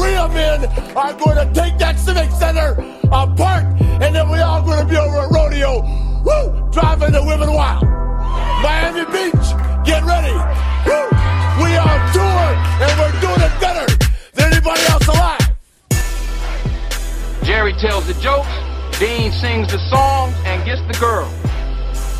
[0.00, 0.64] real men
[0.96, 2.72] are going to take that Civic Center
[3.12, 3.64] apart,
[4.00, 5.82] and then we're all going to be over at rodeo,
[6.24, 7.84] woo, driving the women wild.
[8.64, 9.46] Miami Beach,
[9.84, 10.32] get ready.
[10.88, 11.06] Woo,
[11.62, 12.44] we are tour,
[12.80, 13.86] and we're doing it better
[14.34, 15.50] than anybody else alive.
[17.44, 18.48] Jerry tells the jokes,
[18.98, 21.30] Dean sings the songs, and gets the girl.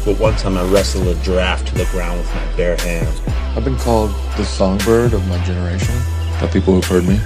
[0.05, 3.21] But one time I wrestled a giraffe to the ground with my bare hands.
[3.55, 5.95] I've been called the songbird of my generation
[6.41, 7.21] by people who've heard me.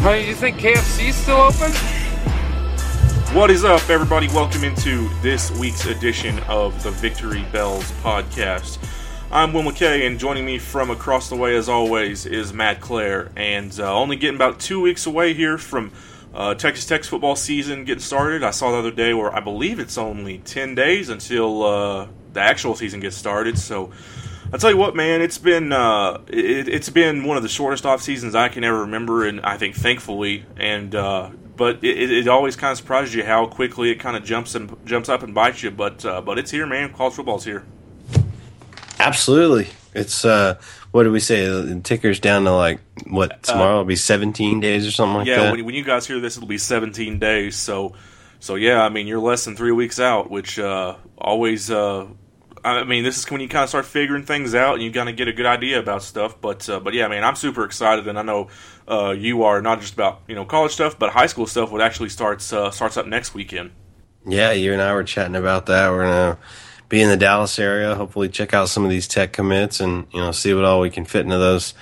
[0.00, 1.72] Honey, do you think KFC's still open?
[3.36, 4.28] What is up, everybody?
[4.28, 8.78] Welcome into this week's edition of the Victory Bells podcast.
[9.30, 13.30] I'm Will McKay, and joining me from across the way, as always, is Matt Clare.
[13.36, 15.92] And uh, only getting about two weeks away here from
[16.32, 18.42] uh, Texas Tech's football season getting started.
[18.42, 22.40] I saw the other day where I believe it's only 10 days until uh, the
[22.40, 23.58] actual season gets started.
[23.58, 23.92] So
[24.52, 27.86] I'll tell you what, man, it's been uh, it, has been one of the shortest
[27.86, 32.28] off seasons I can ever remember, and I think thankfully, and uh, but it, it,
[32.28, 35.34] always kind of surprises you how quickly it kind of jumps and jumps up and
[35.34, 35.70] bites you.
[35.70, 36.92] But uh, but it's here, man.
[36.92, 37.64] College football's here.
[38.98, 40.58] Absolutely, it's uh,
[40.90, 41.44] what do we say?
[41.44, 43.76] The ticker's down to like what uh, tomorrow?
[43.78, 45.44] will be seventeen days or something like yeah, that.
[45.44, 47.54] Yeah, when, when, you guys hear this, it'll be seventeen days.
[47.54, 47.94] So
[48.40, 52.06] so yeah, I mean you're less than three weeks out, which uh, always uh,
[52.64, 55.08] I mean, this is when you kind of start figuring things out and you kind
[55.08, 56.40] of get a good idea about stuff.
[56.40, 58.48] But uh, but yeah, man, I'm super excited, and I know
[58.88, 61.70] uh, you are not just about you know college stuff, but high school stuff.
[61.70, 63.70] What actually starts uh, starts up next weekend.
[64.26, 65.90] Yeah, you and I were chatting about that.
[65.90, 66.38] We're gonna
[66.88, 67.94] be in the Dallas area.
[67.94, 70.90] Hopefully, check out some of these tech commits and you know see what all we
[70.90, 71.74] can fit into those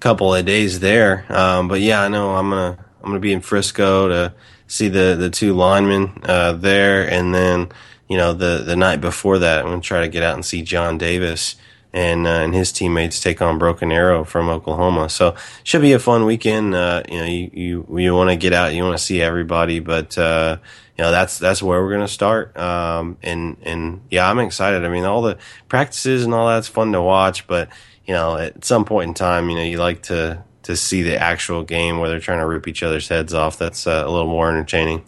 [0.00, 1.24] couple of days there.
[1.30, 4.34] Um, but yeah, I know I'm gonna I'm gonna be in Frisco to
[4.66, 7.70] see the the two linemen uh, there, and then
[8.08, 10.44] you know, the the night before that, I'm going to try to get out and
[10.44, 11.56] see John Davis
[11.92, 15.08] and uh, and his teammates take on Broken Arrow from Oklahoma.
[15.08, 16.74] So should be a fun weekend.
[16.74, 19.80] Uh, you know, you you, you want to get out, you want to see everybody,
[19.80, 20.58] but uh,
[20.98, 22.56] you know that's that's where we're going to start.
[22.56, 24.84] Um, and and yeah, I'm excited.
[24.84, 27.70] I mean, all the practices and all that's fun to watch, but
[28.04, 31.16] you know, at some point in time, you know, you like to to see the
[31.16, 33.56] actual game where they're trying to rip each other's heads off.
[33.56, 35.04] That's uh, a little more entertaining.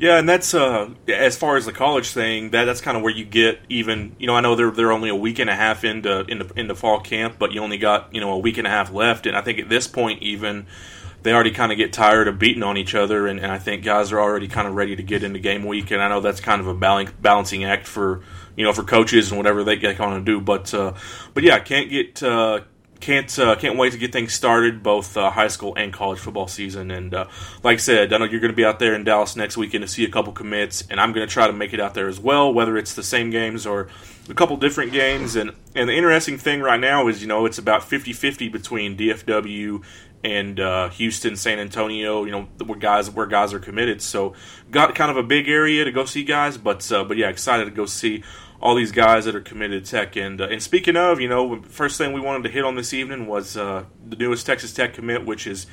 [0.00, 2.52] Yeah, and that's uh, as far as the college thing.
[2.52, 4.16] That that's kind of where you get even.
[4.18, 6.74] You know, I know they're they're only a week and a half into into into
[6.74, 9.36] fall camp, but you only got you know a week and a half left, and
[9.36, 10.64] I think at this point even
[11.22, 13.84] they already kind of get tired of beating on each other, and, and I think
[13.84, 16.40] guys are already kind of ready to get into game week, and I know that's
[16.40, 16.72] kind of a
[17.20, 18.22] balancing act for
[18.56, 20.94] you know for coaches and whatever they get on to do, but uh,
[21.34, 22.60] but yeah, I can't get uh,
[23.00, 26.46] can't uh, can't wait to get things started, both uh, high school and college football
[26.46, 26.90] season.
[26.90, 27.26] And uh,
[27.62, 29.82] like I said, I know you're going to be out there in Dallas next weekend
[29.82, 32.08] to see a couple commits, and I'm going to try to make it out there
[32.08, 33.88] as well, whether it's the same games or
[34.28, 35.34] a couple different games.
[35.34, 39.82] And and the interesting thing right now is, you know, it's about 50-50 between DFW
[40.22, 44.02] and uh, Houston, San Antonio, you know, where guys where guys are committed.
[44.02, 44.34] So
[44.70, 47.64] got kind of a big area to go see guys, but uh, but yeah, excited
[47.64, 48.22] to go see
[48.60, 50.16] all these guys that are committed to Tech.
[50.16, 52.92] And uh, and speaking of, you know, first thing we wanted to hit on this
[52.92, 55.66] evening was uh, the newest Texas Tech commit, which is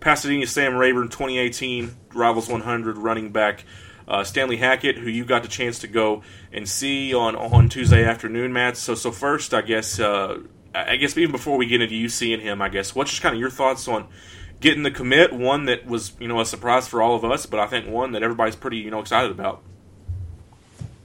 [0.00, 3.64] Pasadena Sam Rayburn 2018 Rivals 100 running back.
[4.08, 8.04] Uh, Stanley Hackett, who you got the chance to go and see on on Tuesday
[8.04, 8.76] afternoon, Matt.
[8.76, 10.40] So so first, I guess uh,
[10.74, 13.34] I guess even before we get into you seeing him, I guess what's just kind
[13.34, 14.08] of your thoughts on
[14.60, 15.32] getting the commit?
[15.32, 18.12] One that was you know a surprise for all of us, but I think one
[18.12, 19.62] that everybody's pretty you know excited about.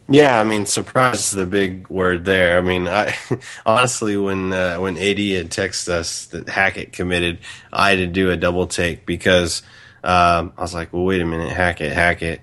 [0.09, 2.57] Yeah, I mean, surprise is the big word there.
[2.57, 3.15] I mean, I
[3.65, 7.39] honestly, when uh, when AD had texted us that Hackett committed,
[7.73, 9.63] I had to do a double take because
[10.03, 12.41] um, I was like, "Well, wait a minute, Hackett, Hackett."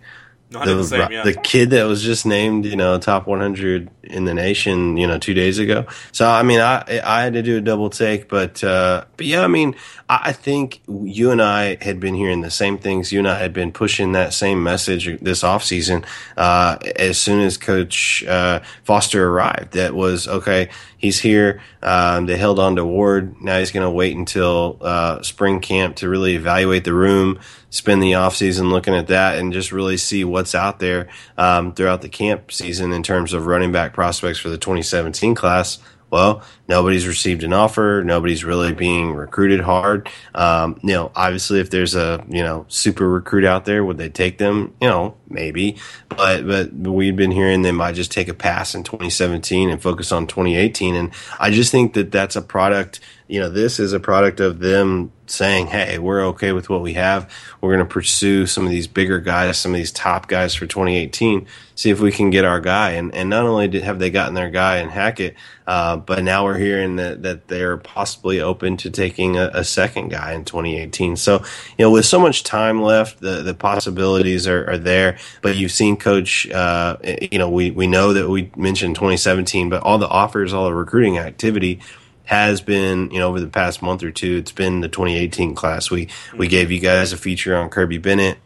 [0.60, 1.22] The, the, same, yeah.
[1.22, 5.19] the kid that was just named, you know, top 100 in the nation, you know,
[5.19, 5.87] two days ago.
[6.12, 9.42] So, I mean, I I had to do a double take, but uh, but yeah,
[9.42, 9.75] I mean,
[10.09, 13.10] I think you and I had been hearing the same things.
[13.10, 16.04] You and I had been pushing that same message this offseason
[16.37, 19.72] uh, as soon as Coach uh, Foster arrived.
[19.72, 20.69] That was okay.
[20.98, 21.62] He's here.
[21.82, 23.41] Um, they held on to Ward.
[23.42, 27.41] Now he's going to wait until uh, spring camp to really evaluate the room,
[27.74, 32.03] spend the offseason looking at that, and just really see what's out there um, throughout
[32.03, 35.78] the camp season in terms of running back prospects for the 2017 class.
[36.10, 38.04] Well, nobody's received an offer.
[38.06, 40.09] Nobody's really being recruited hard.
[40.32, 44.10] Um, you know, obviously, if there's a you know super recruit out there, would they
[44.10, 44.76] take them?
[44.80, 45.76] You know, maybe.
[46.09, 50.12] But but we've been hearing they might just take a pass in 2017 and focus
[50.12, 50.94] on 2018.
[50.94, 51.10] And
[51.41, 55.10] I just think that that's a product you know, this is a product of them
[55.26, 57.30] saying, "Hey, we're okay with what we have.
[57.62, 60.66] We're going to pursue some of these bigger guys, some of these top guys for
[60.66, 61.47] 2018.
[61.74, 64.34] See if we can get our guy." And and not only did have they gotten
[64.34, 65.36] their guy in Hackett,
[65.66, 70.10] uh, but now we're hearing that that they're possibly open to taking a, a, second
[70.10, 71.16] guy in 2018.
[71.16, 71.42] So
[71.78, 75.16] you know, with so much time left, the the possibilities are, are there.
[75.41, 76.50] But you've seen Coach.
[76.50, 80.66] Uh, you know, we we know that we mentioned 2017, but all the offers, all
[80.66, 81.80] the recruiting activity
[82.24, 85.91] has been, you know, over the past month or two, it's been the 2018 class.
[85.91, 88.38] We we gave you guys a feature on Kirby Bennett,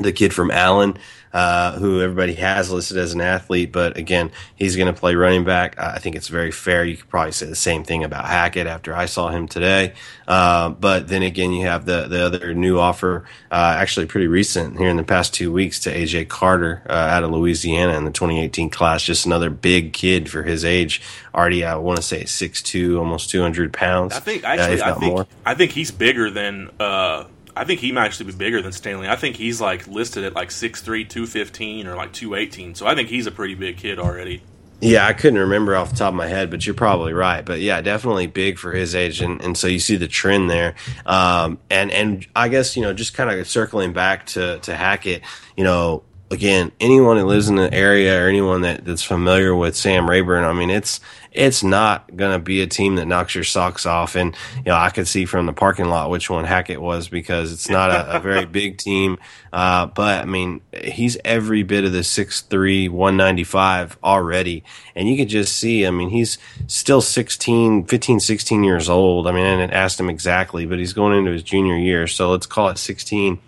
[0.00, 0.98] the kid from Allen,
[1.34, 5.42] uh, who everybody has listed as an athlete, but again, he's going to play running
[5.42, 5.76] back.
[5.78, 6.84] I think it's very fair.
[6.84, 9.94] You could probably say the same thing about Hackett after I saw him today.
[10.28, 14.78] Uh, but then again, you have the the other new offer, uh, actually pretty recent
[14.78, 18.12] here in the past two weeks to AJ Carter uh, out of Louisiana in the
[18.12, 19.02] 2018 class.
[19.02, 21.02] Just another big kid for his age.
[21.34, 24.14] Already, I want to say 6'2", almost 200 pounds.
[24.14, 25.26] I think actually, I think more.
[25.44, 27.24] I think he's bigger than uh,
[27.56, 29.08] I think he might actually be bigger than Stanley.
[29.08, 32.74] I think he's like listed at like 6'3", 215 or like 218.
[32.74, 34.42] So I think he's a pretty big kid already.
[34.80, 37.42] Yeah, I couldn't remember off the top of my head, but you're probably right.
[37.44, 40.74] But yeah, definitely big for his age, and, and so you see the trend there.
[41.06, 45.22] Um, and and I guess you know just kind of circling back to to Hackett,
[45.56, 49.76] you know, again, anyone who lives in the area or anyone that, that's familiar with
[49.76, 51.00] Sam Rayburn, I mean, it's
[51.32, 54.14] it's not going to be a team that knocks your socks off.
[54.14, 57.52] And you know, I could see from the parking lot which one Hackett was because
[57.52, 59.18] it's not a, a very big team.
[59.52, 65.28] Uh, but I mean, he's every bit of the 6'3", 195 already, and you can
[65.28, 65.86] just see.
[65.86, 69.26] I mean, he's still 16, 15, 16 years old.
[69.26, 72.30] I mean, I didn't ask him exactly, but he's going into his junior year, so
[72.30, 73.40] let's call it sixteen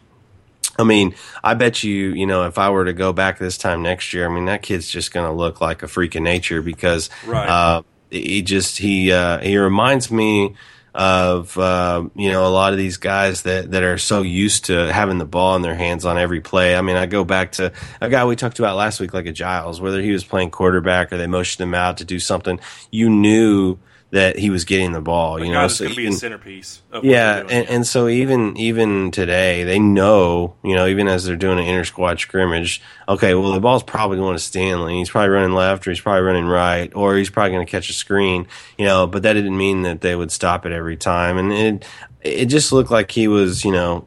[0.79, 3.83] I mean, I bet you, you know, if I were to go back this time
[3.83, 6.63] next year, I mean, that kid's just going to look like a freak of nature
[6.63, 7.49] because right.
[7.49, 10.55] uh, he just he uh, he reminds me
[10.97, 14.91] of uh, you know a lot of these guys that that are so used to
[14.91, 16.75] having the ball in their hands on every play.
[16.75, 19.33] I mean, I go back to a guy we talked about last week, like a
[19.33, 23.11] Giles, whether he was playing quarterback or they motioned him out to do something, you
[23.11, 23.79] knew
[24.11, 25.43] that he was getting the ball.
[25.45, 26.81] you know, so going to be a centerpiece.
[27.03, 31.59] yeah, and, and so even even today, they know, you know, even as they're doing
[31.59, 34.99] an inter squad scrimmage, okay, well the ball's probably going to Stanley.
[34.99, 37.91] He's probably running left, or he's probably running right, or he's probably going to catch
[37.91, 38.47] a screen.
[38.79, 41.85] You know, but that didn't mean that they would stop it every time, and it
[42.23, 44.07] it just looked like he was, you know,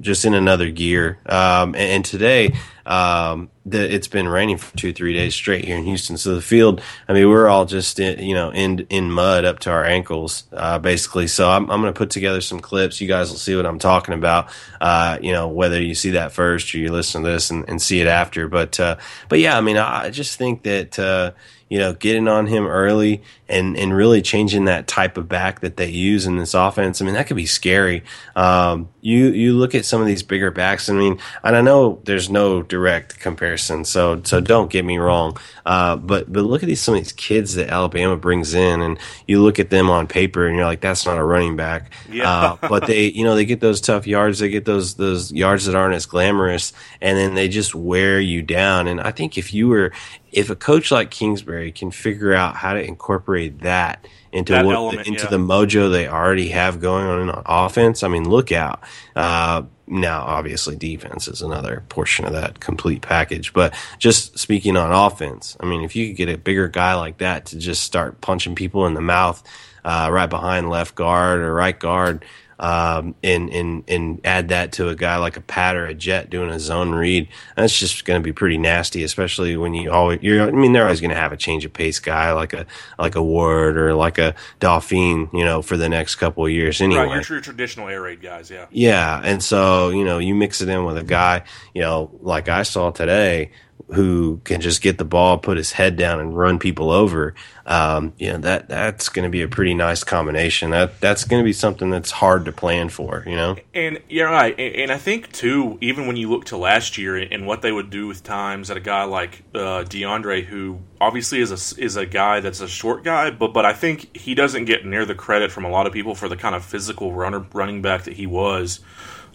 [0.00, 1.18] just in another gear.
[1.26, 2.56] Um, and, and, today,
[2.86, 6.16] um, the, it's been raining for two, three days straight here in Houston.
[6.16, 9.60] So the field, I mean, we're all just in, you know in in mud up
[9.60, 11.28] to our ankles, uh, basically.
[11.28, 13.00] So I'm, I'm going to put together some clips.
[13.00, 14.48] You guys will see what I'm talking about.
[14.80, 17.80] Uh, you know, whether you see that first or you listen to this and, and
[17.80, 18.48] see it after.
[18.48, 18.96] But uh,
[19.28, 21.32] but yeah, I mean, I just think that uh,
[21.70, 25.76] you know, getting on him early and, and really changing that type of back that
[25.76, 27.00] they use in this offense.
[27.00, 28.02] I mean, that could be scary.
[28.34, 30.88] Um, you, you look at some of these bigger backs.
[30.88, 33.84] I mean, and I know there's no direct comparison.
[33.84, 35.38] So, so don't get me wrong.
[35.64, 38.98] Uh, but, but look at these, some of these kids that Alabama brings in and
[39.28, 41.92] you look at them on paper and you're like, that's not a running back.
[42.10, 42.28] Yeah.
[42.28, 44.40] Uh, but they, you know, they get those tough yards.
[44.40, 48.42] They get those, those yards that aren't as glamorous and then they just wear you
[48.42, 48.88] down.
[48.88, 49.92] And I think if you were,
[50.32, 54.76] if a coach like Kingsbury can figure out how to incorporate that into that what,
[54.76, 55.30] element, into yeah.
[55.30, 58.82] the mojo they already have going on on offense, I mean, look out.
[59.16, 63.52] Uh, now, obviously, defense is another portion of that complete package.
[63.52, 67.18] But just speaking on offense, I mean, if you could get a bigger guy like
[67.18, 69.42] that to just start punching people in the mouth
[69.84, 72.24] uh, right behind left guard or right guard,
[72.60, 76.28] um, and and and add that to a guy like a Pat or a Jett
[76.28, 77.26] doing a zone read,
[77.56, 79.02] that's just going to be pretty nasty.
[79.02, 81.72] Especially when you always, you're, I mean, they're always going to have a change of
[81.72, 82.66] pace guy like a
[82.98, 86.82] like a Ward or like a Dauphine, you know, for the next couple of years
[86.82, 87.04] anyway.
[87.04, 88.66] Right, your true traditional air raid guys, yeah.
[88.70, 92.50] Yeah, and so you know, you mix it in with a guy, you know, like
[92.50, 93.52] I saw today
[93.88, 97.34] who can just get the ball, put his head down, and run people over.
[97.66, 100.70] Um, you know that that's going to be a pretty nice combination.
[100.70, 103.24] That that's going to be something that's hard to plan for.
[103.26, 104.58] You know, and you're right.
[104.58, 107.72] And, and, I think too, even when you look to last year and what they
[107.72, 111.96] would do with times at a guy like uh, DeAndre, who obviously is a is
[111.96, 115.14] a guy that's a short guy, but but I think he doesn't get near the
[115.14, 118.14] credit from a lot of people for the kind of physical runner running back that
[118.14, 118.80] he was.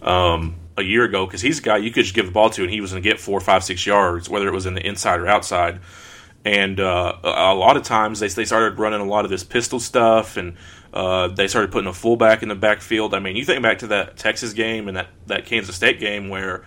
[0.02, 2.62] Um, a year ago because he's a guy you could just give the ball to
[2.62, 4.86] and he was going to get four, five, six yards, whether it was in the
[4.86, 5.80] inside or outside.
[6.44, 9.80] And uh, a lot of times they they started running a lot of this pistol
[9.80, 10.56] stuff and
[10.92, 13.14] uh, they started putting a fullback in the backfield.
[13.14, 16.28] I mean, you think back to that Texas game and that, that Kansas State game
[16.28, 16.64] where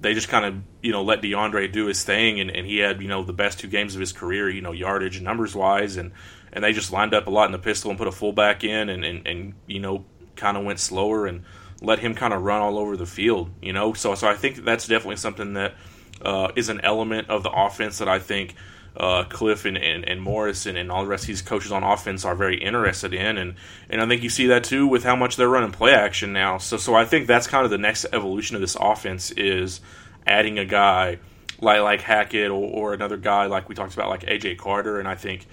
[0.00, 3.00] they just kind of you know let DeAndre do his thing and, and he had
[3.00, 5.96] you know the best two games of his career, you know yardage and numbers wise
[5.96, 6.12] and
[6.52, 8.88] and they just lined up a lot in the pistol and put a fullback in,
[8.88, 11.44] and and, and you know kind of went slower and
[11.80, 13.50] let him kind of run all over the field.
[13.62, 15.74] You know, so so I think that's definitely something that
[16.22, 18.54] uh, is an element of the offense that I think
[18.96, 21.82] uh, Cliff and, and, and Morris and, and all the rest of these coaches on
[21.82, 23.54] offense are very interested in, and
[23.88, 26.58] and I think you see that too with how much they're running play action now.
[26.58, 29.80] So so I think that's kind of the next evolution of this offense is
[30.26, 31.18] adding a guy
[31.60, 35.08] like like Hackett or, or another guy like we talked about like AJ Carter, and
[35.08, 35.46] I think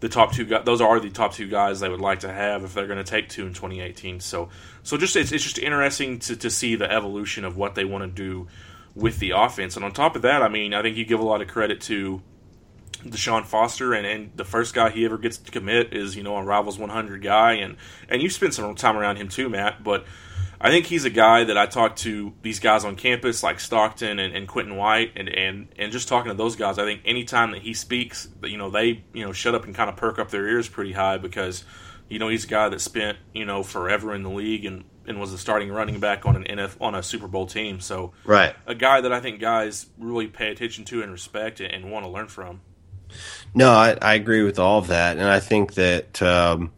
[0.00, 2.62] the top two guys those are the top two guys they would like to have
[2.64, 4.20] if they're going to take two in 2018.
[4.20, 4.50] So
[4.84, 8.04] so just it's, it's just interesting to, to see the evolution of what they want
[8.04, 8.46] to do
[8.94, 9.76] with the offense.
[9.76, 11.80] And on top of that, I mean, I think you give a lot of credit
[11.82, 12.22] to
[13.02, 16.36] Deshaun Foster, and, and the first guy he ever gets to commit is you know
[16.36, 17.76] a Rivals 100 guy, and
[18.08, 19.82] and you spent some time around him too, Matt.
[19.82, 20.04] But
[20.60, 24.18] I think he's a guy that I talk to these guys on campus like Stockton
[24.18, 26.78] and, and Quinton White, and, and and just talking to those guys.
[26.78, 29.90] I think anytime that he speaks, you know they you know shut up and kind
[29.90, 31.64] of perk up their ears pretty high because
[32.08, 35.20] you know he's a guy that spent you know forever in the league and and
[35.20, 37.80] was a starting running back on an NF on a Super Bowl team.
[37.80, 41.72] So right, a guy that I think guys really pay attention to and respect and,
[41.72, 42.60] and want to learn from.
[43.54, 46.72] No, I, I agree with all of that, and I think that um,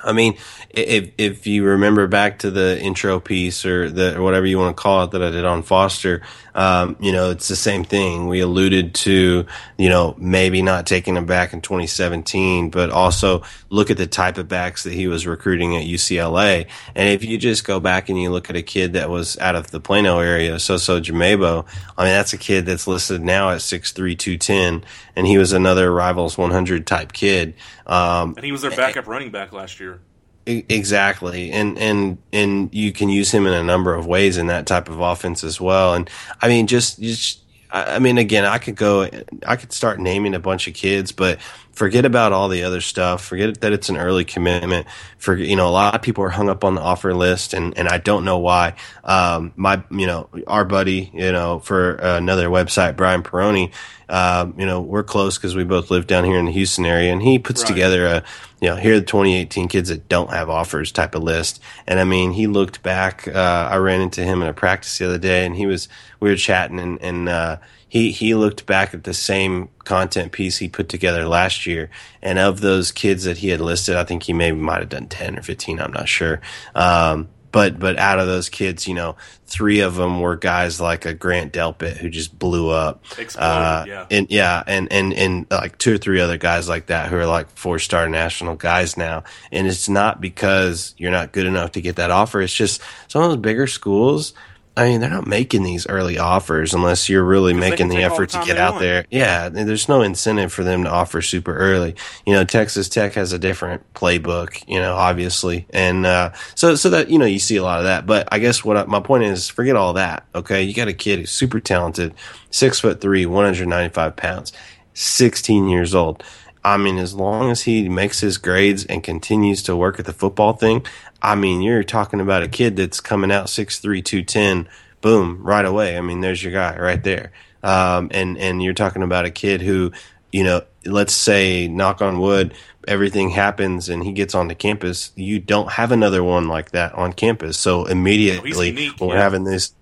[0.00, 0.36] I mean,
[0.70, 4.76] if if you remember back to the intro piece or the or whatever you want
[4.76, 6.22] to call it that I did on Foster,
[6.54, 8.26] um, you know, it's the same thing.
[8.26, 13.90] We alluded to, you know, maybe not taking him back in 2017, but also look
[13.90, 16.66] at the type of backs that he was recruiting at UCLA.
[16.96, 19.54] And if you just go back and you look at a kid that was out
[19.54, 21.64] of the Plano area, Soso Jamabo,
[21.96, 24.84] I mean, that's a kid that's listed now at 6'3", 210,
[25.18, 27.54] and he was another Rivals 100 type kid.
[27.88, 30.00] Um, and he was their backup and, running back last year.
[30.46, 34.66] Exactly, and and and you can use him in a number of ways in that
[34.66, 35.94] type of offense as well.
[35.94, 36.08] And
[36.40, 39.10] I mean, just just I mean, again, I could go,
[39.46, 41.38] I could start naming a bunch of kids, but
[41.78, 43.24] forget about all the other stuff.
[43.24, 44.88] Forget that it's an early commitment.
[45.16, 47.78] For you know, a lot of people are hung up on the offer list, and
[47.78, 48.74] and I don't know why.
[49.04, 53.72] Um, my you know, our buddy, you know, for another website, Brian Peroni,
[54.08, 57.12] uh, you know, we're close because we both live down here in the Houston area,
[57.12, 57.68] and he puts right.
[57.68, 58.24] together a
[58.60, 61.62] you know, here are the 2018 kids that don't have offers type of list.
[61.86, 63.28] And I mean, he looked back.
[63.28, 66.28] Uh, I ran into him in a practice the other day, and he was we
[66.28, 70.68] were chatting, and and uh, he he looked back at the same content piece he
[70.68, 71.90] put together last year,
[72.22, 75.08] and of those kids that he had listed, I think he maybe might have done
[75.08, 75.80] 10 or 15.
[75.80, 76.40] I'm not sure.
[76.74, 79.16] Um, but but out of those kids, you know,
[79.46, 83.04] three of them were guys like a Grant Delpit who just blew up.
[83.18, 84.06] Exploded, uh, yeah.
[84.10, 87.26] And yeah, and, and and like two or three other guys like that who are
[87.26, 89.24] like four star national guys now.
[89.50, 92.40] And it's not because you're not good enough to get that offer.
[92.42, 94.34] It's just some of those bigger schools
[94.78, 98.42] I mean, they're not making these early offers unless you're really making the effort to
[98.44, 98.82] get out want.
[98.82, 99.06] there.
[99.10, 101.96] Yeah, there's no incentive for them to offer super early.
[102.24, 105.66] You know, Texas Tech has a different playbook, you know, obviously.
[105.70, 108.06] And uh, so so that, you know, you see a lot of that.
[108.06, 110.62] But I guess what I, my point is, forget all that, okay?
[110.62, 112.14] You got a kid who's super talented,
[112.50, 114.52] six foot three, 195 pounds,
[114.94, 116.22] 16 years old.
[116.64, 120.12] I mean, as long as he makes his grades and continues to work at the
[120.12, 120.84] football thing,
[121.20, 124.68] I mean, you're talking about a kid that's coming out 6'3", 210,
[125.00, 125.96] boom, right away.
[125.96, 127.32] I mean, there's your guy right there.
[127.62, 129.92] Um, and, and you're talking about a kid who,
[130.30, 132.54] you know, let's say, knock on wood,
[132.86, 135.12] everything happens and he gets onto campus.
[135.16, 137.58] You don't have another one like that on campus.
[137.58, 139.72] So immediately when we're having this,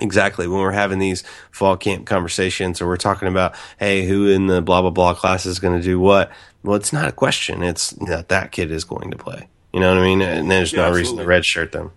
[0.00, 0.48] Exactly.
[0.48, 4.60] When we're having these fall camp conversations or we're talking about, hey, who in the
[4.60, 6.32] blah, blah, blah class is going to do what?
[6.62, 7.62] Well, it's not a question.
[7.62, 9.48] It's that that kid is going to play.
[9.74, 10.22] You know what I mean?
[10.22, 11.26] And there's yeah, no absolutely.
[11.26, 11.90] reason to redshirt them.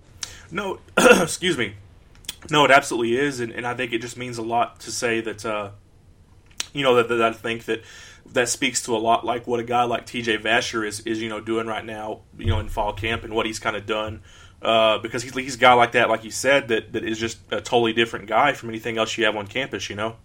[0.49, 1.75] No, excuse me.
[2.49, 5.21] No, it absolutely is, and, and I think it just means a lot to say
[5.21, 5.45] that.
[5.45, 5.71] Uh,
[6.73, 7.83] you know that, that I think that
[8.33, 10.39] that speaks to a lot like what a guy like T.J.
[10.39, 12.21] Vasher is is you know doing right now.
[12.37, 14.21] You know in fall camp and what he's kind of done.
[14.59, 17.37] Uh, because he's, he's a guy like that, like you said, that, that is just
[17.51, 20.15] a totally different guy from anything else you have on campus, you know?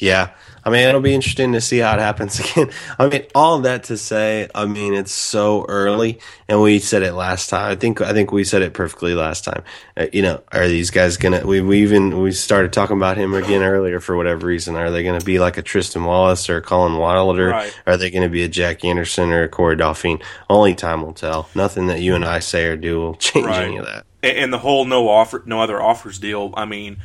[0.00, 0.30] Yeah,
[0.64, 2.70] I mean it'll be interesting to see how it happens again.
[2.98, 7.12] I mean, all that to say, I mean it's so early, and we said it
[7.12, 7.70] last time.
[7.70, 9.62] I think I think we said it perfectly last time.
[9.96, 11.46] Uh, you know, are these guys gonna?
[11.46, 14.74] We we even we started talking about him again earlier for whatever reason.
[14.74, 17.48] Are they gonna be like a Tristan Wallace or a Colin Wilder?
[17.48, 17.78] Right.
[17.86, 20.20] Are they gonna be a Jack Anderson or a Corey Dauphine?
[20.48, 21.50] Only time will tell.
[21.54, 23.66] Nothing that you and I say or do will change right.
[23.66, 24.06] any of that.
[24.22, 26.54] And, and the whole no offer, no other offers deal.
[26.56, 26.96] I mean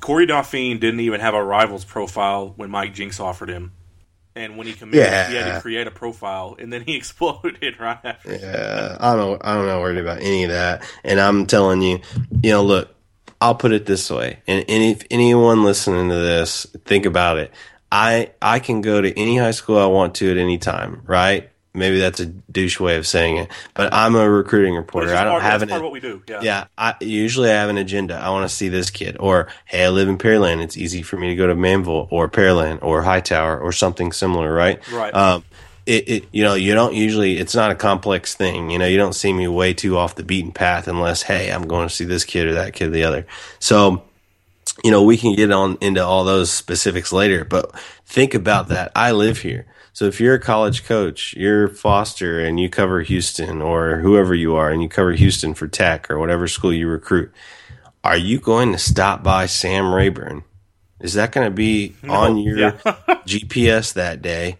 [0.00, 3.72] Corey Dauphine didn't even have a rivals profile when Mike Jinks offered him.
[4.36, 5.28] And when he committed, yeah.
[5.28, 8.32] he had to create a profile, and then he exploded right after.
[8.32, 10.88] Yeah, I don't, I don't know worried about any of that.
[11.02, 12.00] And I'm telling you,
[12.42, 12.94] you know, look,
[13.40, 17.52] I'll put it this way, and, and if anyone listening to this, think about it.
[17.90, 21.50] I I can go to any high school I want to at any time, right?
[21.72, 25.14] Maybe that's a douche way of saying it, but I'm a recruiting reporter.
[25.14, 26.20] I don't part, have an part of what we do.
[26.26, 26.40] Yeah.
[26.42, 28.16] yeah, I usually I have an agenda.
[28.16, 30.62] I want to see this kid, or hey, I live in Pearland.
[30.64, 34.52] It's easy for me to go to Manvel or Pearland or Hightower or something similar,
[34.52, 34.80] right?
[34.90, 35.14] Right.
[35.14, 35.44] Um,
[35.86, 37.38] it, it, you know, you don't usually.
[37.38, 38.70] It's not a complex thing.
[38.70, 41.68] You know, you don't see me way too off the beaten path unless, hey, I'm
[41.68, 43.26] going to see this kid or that kid or the other.
[43.60, 44.02] So,
[44.82, 47.44] you know, we can get on into all those specifics later.
[47.44, 48.90] But think about that.
[48.96, 49.66] I live here.
[49.92, 54.54] So if you're a college coach, you're Foster and you cover Houston or whoever you
[54.54, 57.32] are and you cover Houston for tech or whatever school you recruit,
[58.02, 60.44] are you going to stop by Sam Rayburn?
[61.00, 62.70] Is that going to be on your yeah.
[63.26, 64.58] GPS that day?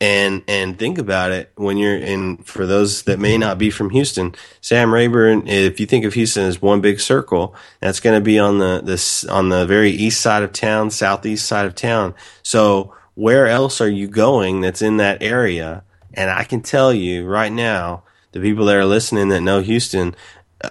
[0.00, 3.90] And and think about it when you're in for those that may not be from
[3.90, 5.46] Houston, Sam Rayburn.
[5.46, 8.80] If you think of Houston as one big circle, that's going to be on the
[8.82, 12.16] this on the very east side of town, southeast side of town.
[12.42, 15.84] So where else are you going that's in that area?
[16.14, 20.14] And I can tell you right now, the people that are listening that know Houston,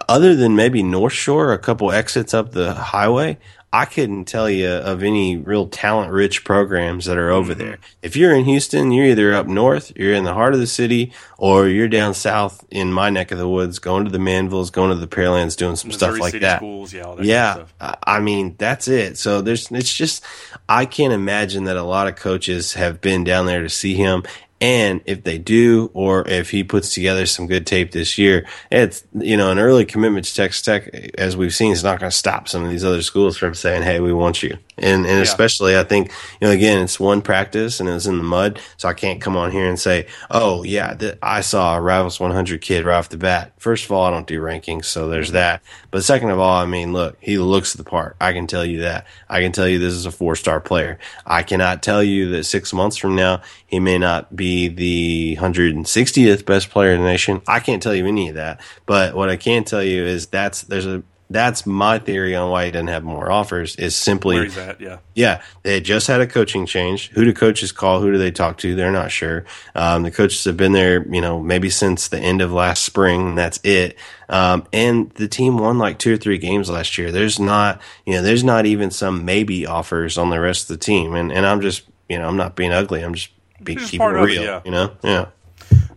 [0.08, 3.38] other than maybe North Shore, a couple exits up the highway,
[3.74, 7.60] I couldn't tell you of any real talent rich programs that are over mm-hmm.
[7.60, 7.78] there.
[8.02, 11.14] If you're in Houston, you're either up north, you're in the heart of the city,
[11.38, 14.90] or you're down south in my neck of the woods, going to the Manvels, going
[14.90, 16.58] to the Pearlands, doing some Missouri stuff like City that.
[16.58, 17.16] Schools, yeah.
[17.16, 19.18] That Yeah, Kind of I mean that's it.
[19.18, 20.26] So there's it's just
[20.68, 24.24] I can't imagine that a lot of coaches have been down there to see him.
[24.62, 29.04] And if they do, or if he puts together some good tape this year, it's
[29.14, 32.16] you know an early commitment to Texas Tech, as we've seen, is not going to
[32.16, 35.78] stop some of these other schools from saying, "Hey, we want you." And and especially,
[35.78, 38.90] I think you know again, it's one practice and it was in the mud, so
[38.90, 42.62] I can't come on here and say, "Oh yeah, th- I saw a Rivals 100
[42.62, 45.36] kid right off the bat." First of all, I don't do rankings, so there's mm-hmm.
[45.36, 45.62] that.
[45.92, 48.16] But second of all, I mean, look, he looks the part.
[48.20, 49.06] I can tell you that.
[49.30, 51.00] I can tell you this is a four star player.
[51.26, 56.46] I cannot tell you that six months from now he may not be the 160th
[56.46, 57.42] best player in the nation.
[57.48, 58.62] I can't tell you any of that.
[58.86, 62.66] But what I can tell you is that's there's a that's my theory on why
[62.66, 64.98] he doesn't have more offers is simply Where he's at, yeah.
[65.16, 67.10] yeah, they had just had a coaching change.
[67.10, 68.02] Who do coaches call?
[68.02, 68.76] Who do they talk to?
[68.76, 69.46] They're not sure.
[69.76, 73.30] Um, the coaches have been there, you know, maybe since the end of last spring.
[73.30, 73.98] And that's it.
[74.30, 77.12] Um, and the team won like two or three games last year.
[77.12, 80.84] There's not, you know, there's not even some maybe offers on the rest of the
[80.84, 81.16] team.
[81.16, 83.02] And and I'm just, you know, I'm not being ugly.
[83.02, 83.30] I'm just
[83.64, 84.44] be, keeping it, real.
[84.44, 84.62] yeah.
[84.66, 85.26] You know, yeah.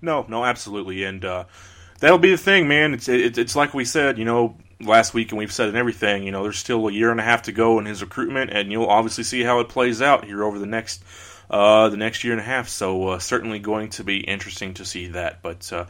[0.02, 1.44] No, no, absolutely, and uh,
[2.00, 2.92] that'll be the thing, man.
[2.94, 6.24] It's it, it's like we said, you know, last week, and we've said in everything.
[6.24, 8.70] You know, there's still a year and a half to go in his recruitment, and
[8.70, 11.02] you'll obviously see how it plays out here over the next
[11.50, 12.68] uh, the next year and a half.
[12.68, 15.42] So uh, certainly going to be interesting to see that.
[15.42, 15.86] But uh,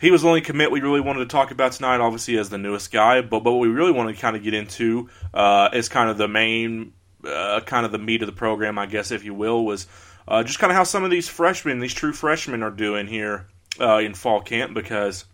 [0.00, 2.58] he was the only commit we really wanted to talk about tonight, obviously as the
[2.58, 3.20] newest guy.
[3.20, 6.18] But but what we really want to kind of get into uh, is kind of
[6.18, 6.92] the main,
[7.26, 9.86] uh, kind of the meat of the program, I guess, if you will, was
[10.26, 13.46] uh, just kind of how some of these freshmen, these true freshmen, are doing here
[13.78, 15.24] in fall camp because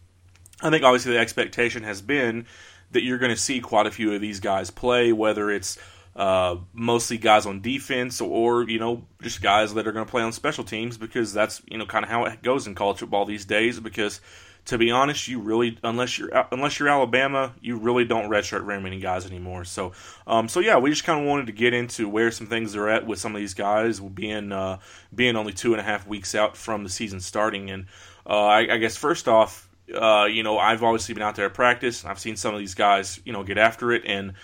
[0.63, 2.47] I think obviously the expectation has been
[2.93, 5.79] that you're going to see quite a few of these guys play, whether it's
[6.17, 10.23] uh, mostly guys on defense or you know just guys that are going to play
[10.23, 13.25] on special teams because that's you know kind of how it goes in college football
[13.25, 13.79] these days.
[13.79, 14.21] Because
[14.67, 18.81] to be honest, you really unless you're unless you're Alabama, you really don't redshirt very
[18.81, 19.65] many guys anymore.
[19.65, 19.93] So,
[20.27, 22.89] um, so yeah, we just kind of wanted to get into where some things are
[22.89, 24.79] at with some of these guys being uh,
[25.15, 27.71] being only two and a half weeks out from the season starting.
[27.71, 27.87] And
[28.27, 31.55] uh, I, I guess first off, uh, you know, I've obviously been out there at
[31.55, 32.05] practice.
[32.05, 34.35] I've seen some of these guys, you know, get after it, and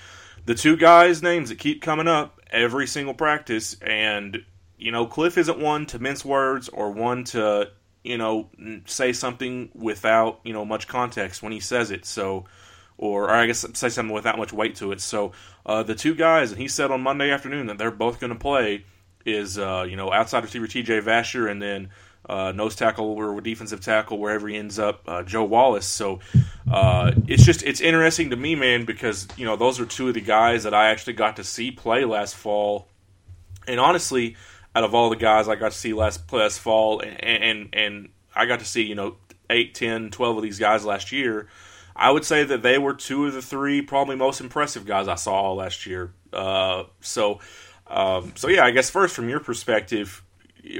[0.44, 4.44] the two guys' names that keep coming up every single practice, and
[4.78, 7.70] you know, Cliff isn't one to mince words or one to
[8.04, 8.48] you know
[8.86, 12.04] say something without you know much context when he says it.
[12.04, 12.44] So,
[12.96, 15.00] or, or I guess say something without much weight to it.
[15.00, 15.32] So,
[15.64, 18.38] uh, the two guys, and he said on Monday afternoon that they're both going to
[18.38, 18.84] play
[19.24, 21.00] is uh, you know outside receiver T.J.
[21.00, 21.90] Vasher and then
[22.28, 25.86] uh, nose tackle or defensive tackle wherever he ends up, uh, Joe Wallace.
[25.86, 26.20] So
[26.70, 30.14] uh, it's just it's interesting to me, man, because you know those are two of
[30.14, 32.88] the guys that I actually got to see play last fall,
[33.68, 34.36] and honestly,
[34.74, 38.08] out of all the guys I got to see last last fall, and and, and
[38.34, 39.16] I got to see you know
[39.48, 41.48] 8, 10, 12 of these guys last year.
[41.94, 45.14] I would say that they were two of the three probably most impressive guys I
[45.14, 46.12] saw last year.
[46.30, 47.40] Uh, so,
[47.86, 50.22] um, so yeah, I guess first from your perspective,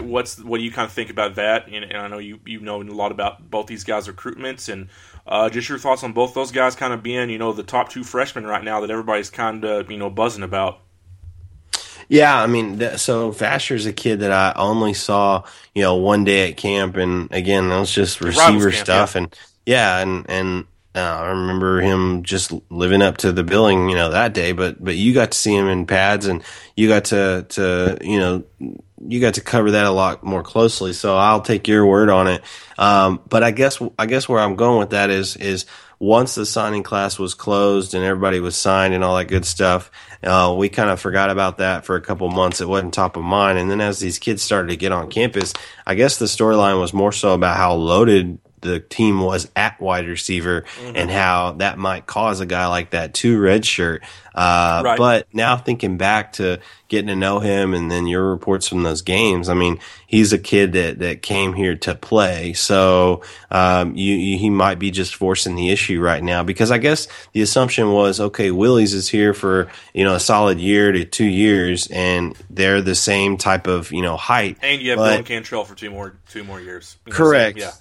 [0.01, 1.69] what's what do you kind of think about that?
[1.69, 4.89] And, and I know you you know a lot about both these guys' recruitments and
[5.27, 7.89] uh, just your thoughts on both those guys kind of being you know the top
[7.89, 10.81] two freshmen right now that everybody's kind of you know buzzing about.
[12.09, 15.43] Yeah, I mean, th- so Vasher's a kid that I only saw,
[15.75, 19.21] you know, one day at camp, and again, that was just receiver camp, stuff, yeah.
[19.21, 20.65] and yeah, and and
[20.97, 24.53] Uh, I remember him just living up to the billing, you know, that day.
[24.53, 26.43] But but you got to see him in pads, and
[26.75, 28.45] you got to to you know
[29.07, 30.93] you got to cover that a lot more closely.
[30.93, 32.43] So I'll take your word on it.
[32.79, 35.67] Um, but I guess I guess where I'm going with that is is
[35.99, 39.91] once the signing class was closed and everybody was signed and all that good stuff,
[40.23, 42.61] uh, we kind of forgot about that for a couple months.
[42.61, 43.59] It wasn't top of mind.
[43.59, 45.55] And then as these kids started to get on campus,
[45.87, 50.07] I guess the storyline was more so about how loaded the team was at wide
[50.07, 50.97] receiver mm-hmm.
[50.97, 54.01] and how that might cause a guy like that to redshirt.
[54.35, 54.99] Uh, right.
[54.99, 59.01] But now thinking back to getting to know him and then your reports from those
[59.01, 62.53] games, I mean, he's a kid that, that came here to play.
[62.53, 66.77] So, um, you, you, he might be just forcing the issue right now because I
[66.77, 71.07] guess the assumption was, okay, Willies is here for, you know, a solid year to
[71.07, 74.59] two years and they're the same type of, you know, height.
[74.63, 76.99] And you have but, Dylan Cantrell for two more, two more years.
[77.07, 77.59] You know, correct.
[77.59, 77.73] So, yeah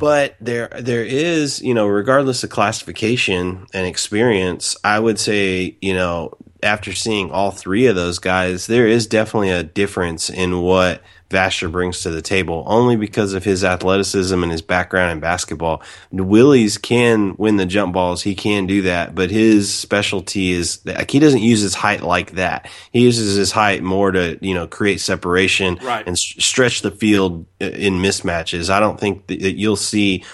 [0.00, 5.94] but there there is you know regardless of classification and experience i would say you
[5.94, 6.32] know
[6.62, 11.70] after seeing all three of those guys there is definitely a difference in what Vasher
[11.70, 15.80] brings to the table only because of his athleticism and his background in basketball.
[16.10, 18.22] Willies can win the jump balls.
[18.22, 22.32] He can do that, but his specialty is like he doesn't use his height like
[22.32, 22.68] that.
[22.92, 26.04] He uses his height more to, you know, create separation right.
[26.04, 28.68] and s- stretch the field uh, in mismatches.
[28.68, 30.24] I don't think that you'll see,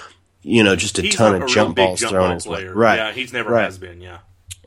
[0.41, 2.65] you know, just a he's ton of jump balls jump thrown ball his way.
[2.65, 2.97] Right.
[2.97, 3.65] Yeah, he's never right.
[3.65, 4.21] has been, yeah.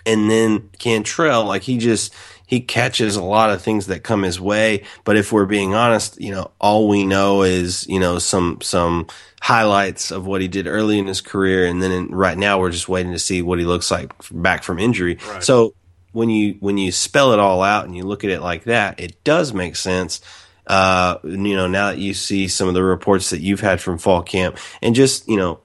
[0.05, 2.13] And then Cantrell, like he just,
[2.49, 4.83] he catches a lot of things that come his way.
[5.03, 9.05] But if we're being honest, you know, all we know is, you know, some, some
[9.39, 11.67] highlights of what he did early in his career.
[11.67, 14.63] And then in, right now we're just waiting to see what he looks like back
[14.63, 15.19] from injury.
[15.27, 15.43] Right.
[15.43, 15.75] So
[16.11, 18.99] when you, when you spell it all out and you look at it like that,
[18.99, 20.19] it does make sense.
[20.65, 23.99] Uh, you know, now that you see some of the reports that you've had from
[23.99, 25.59] fall camp and just, you know,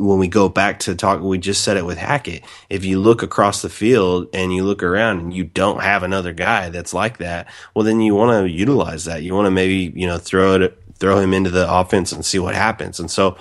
[0.00, 2.42] when we go back to talk, we just said it with Hackett.
[2.70, 6.32] If you look across the field and you look around and you don't have another
[6.32, 9.22] guy that's like that, well, then you want to utilize that.
[9.22, 12.38] You want to maybe, you know, throw it, throw him into the offense and see
[12.38, 12.98] what happens.
[12.98, 13.36] And so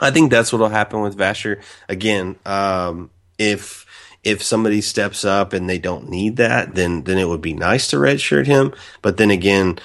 [0.00, 1.62] I think that's what will happen with Vasher.
[1.88, 3.84] Again, um, if,
[4.24, 7.88] if somebody steps up and they don't need that, then, then it would be nice
[7.88, 8.72] to redshirt him.
[9.02, 9.78] But then again,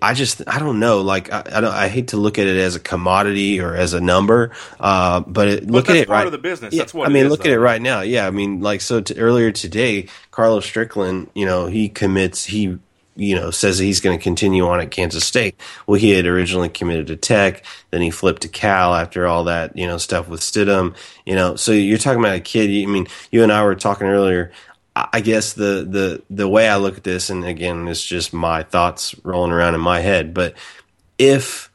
[0.00, 1.00] I just I don't know.
[1.00, 4.00] Like I I, I, hate to look at it as a commodity or as a
[4.00, 6.26] number, uh, but, it, look at it part right.
[6.26, 6.72] of the business.
[6.72, 7.26] Yeah, that's what I mean.
[7.26, 7.50] Is, look though.
[7.50, 8.00] at it right now.
[8.00, 9.00] Yeah, I mean, like so.
[9.00, 12.44] To, earlier today, Carlos Strickland, you know, he commits.
[12.44, 12.78] He
[13.16, 15.60] you know says he's going to continue on at Kansas State.
[15.86, 19.76] Well, he had originally committed to Tech, then he flipped to Cal after all that
[19.76, 20.94] you know stuff with Stidham.
[21.24, 22.70] You know, so you're talking about a kid.
[22.70, 24.52] I mean, you and I were talking earlier.
[24.96, 28.62] I guess the, the, the way I look at this, and again, it's just my
[28.62, 30.54] thoughts rolling around in my head, but
[31.18, 31.70] if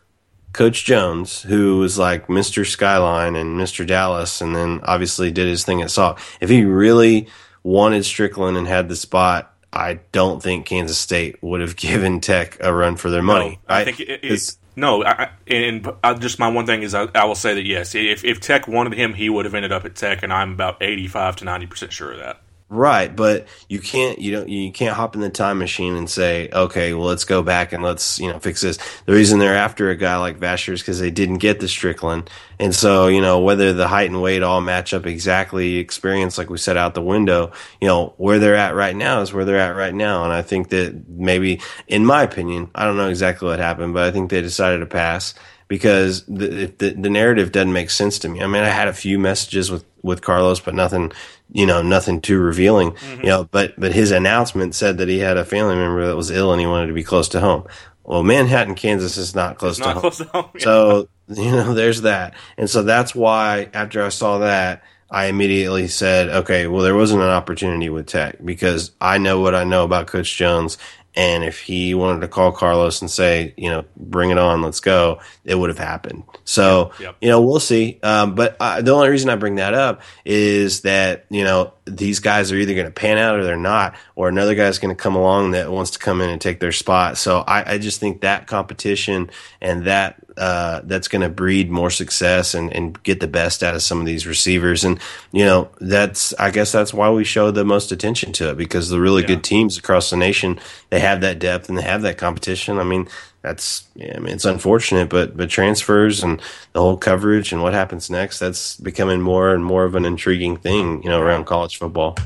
[0.54, 2.66] Coach Jones, who was like Mr.
[2.66, 3.86] Skyline and Mr.
[3.86, 7.28] Dallas, and then obviously did his thing at Sauk, if he really
[7.64, 12.58] wanted Strickland and had the spot, I don't think Kansas State would have given Tech
[12.62, 13.60] a run for their money.
[13.70, 16.96] No, I think it, it, no, I, and I, uh, just my one thing is
[16.96, 19.72] I, I, will say that yes, if, if Tech wanted him, he would have ended
[19.72, 22.42] up at Tech, and I'm about eighty-five to ninety percent sure of that.
[22.72, 26.50] Right, but you can't you don't you can't hop in the time machine and say,
[26.54, 28.78] okay, well let's go back and let's you know fix this.
[29.08, 32.30] The reason they're after a guy like Vasher is because they didn't get the Strickland,
[32.60, 36.52] and so you know whether the height and weight all match up exactly, experience like
[36.52, 37.52] we set out the window,
[37.82, 40.44] you know where they're at right now is where they're at right now, and I
[40.44, 44.30] think that maybe, in my opinion, I don't know exactly what happened, but I think
[44.30, 45.34] they decided to pass
[45.70, 48.42] because the, the, the narrative doesn't make sense to me.
[48.42, 51.12] I mean, I had a few messages with with Carlos, but nothing
[51.52, 53.22] you know, nothing too revealing, mm-hmm.
[53.22, 56.32] you know, but, but his announcement said that he had a family member that was
[56.32, 57.66] ill and he wanted to be close to home.
[58.04, 60.12] Well, Manhattan, Kansas is not close, to, home.
[60.12, 60.50] to home.
[60.56, 60.64] Yeah.
[60.64, 62.36] So, you know, there's that.
[62.58, 67.24] And so that's why after I saw that, I immediately said, okay, well, there wasn't
[67.24, 70.78] an opportunity with Tech because I know what I know about Coach Jones
[71.16, 74.80] and if he wanted to call Carlos and say, you know, bring it on, let's
[74.80, 76.24] go, it would have happened.
[76.46, 77.16] So, yep, yep.
[77.22, 78.00] you know, we'll see.
[78.04, 82.20] Um, but uh, the only reason I bring that up is that, you know, these
[82.20, 85.02] guys are either going to pan out or they're not, or another guy's going to
[85.02, 87.18] come along that wants to come in and take their spot.
[87.18, 91.90] So I, I just think that competition and that uh, that's going to breed more
[91.90, 94.86] success and, and get the best out of some of these receivers.
[94.86, 95.00] And,
[95.32, 98.90] you know, that's, I guess that's why we show the most attention to it because
[98.90, 99.30] the really yeah.
[99.30, 100.60] good teams across the nation,
[100.92, 102.78] they have that depth and they have that competition.
[102.78, 103.08] I mean,
[103.42, 106.42] that's, yeah, I mean, it's unfortunate, but, but transfers and
[106.74, 110.58] the whole coverage and what happens next, that's becoming more and more of an intriguing
[110.58, 112.18] thing, you know, around college football.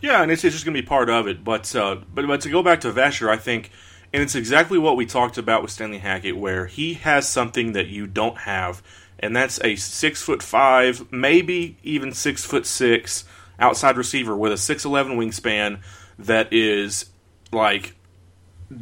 [0.00, 1.44] Yeah, and it's, it's just going to be part of it.
[1.44, 3.70] But, uh, but, but to go back to Vasher, I think–
[4.12, 7.88] and it's exactly what we talked about with Stanley Hackett, where he has something that
[7.88, 8.80] you don't have
[9.18, 13.24] and that's a six foot five, maybe even six foot six
[13.58, 15.80] outside receiver with a six eleven wingspan
[16.18, 17.06] that is
[17.52, 17.94] like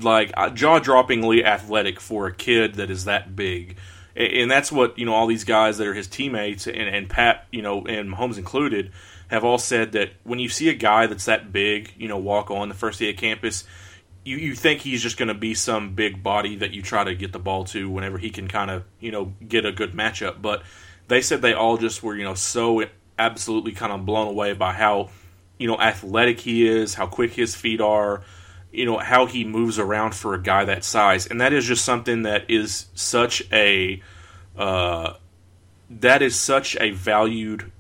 [0.01, 3.77] like uh, jaw droppingly athletic for a kid that is that big.
[4.15, 5.15] And that's what you know.
[5.15, 8.93] All these guys that are his teammates, and, and Pat, you know, and Mahomes included,
[9.29, 12.51] have all said that when you see a guy that's that big, you know, walk
[12.51, 13.65] on the first day of campus,
[14.25, 17.15] you, you think he's just going to be some big body that you try to
[17.15, 20.43] get the ball to whenever he can kind of you know get a good matchup.
[20.43, 20.63] But
[21.09, 22.85] they said they all just were you know so
[23.19, 25.11] absolutely kind of blown away by how
[25.59, 28.23] you know athletic he is, how quick his feet are,
[28.73, 31.85] you know how he moves around for a guy that size, and that is just
[31.85, 34.03] something that is such a
[34.57, 35.15] uh,
[35.91, 37.71] that is such a valued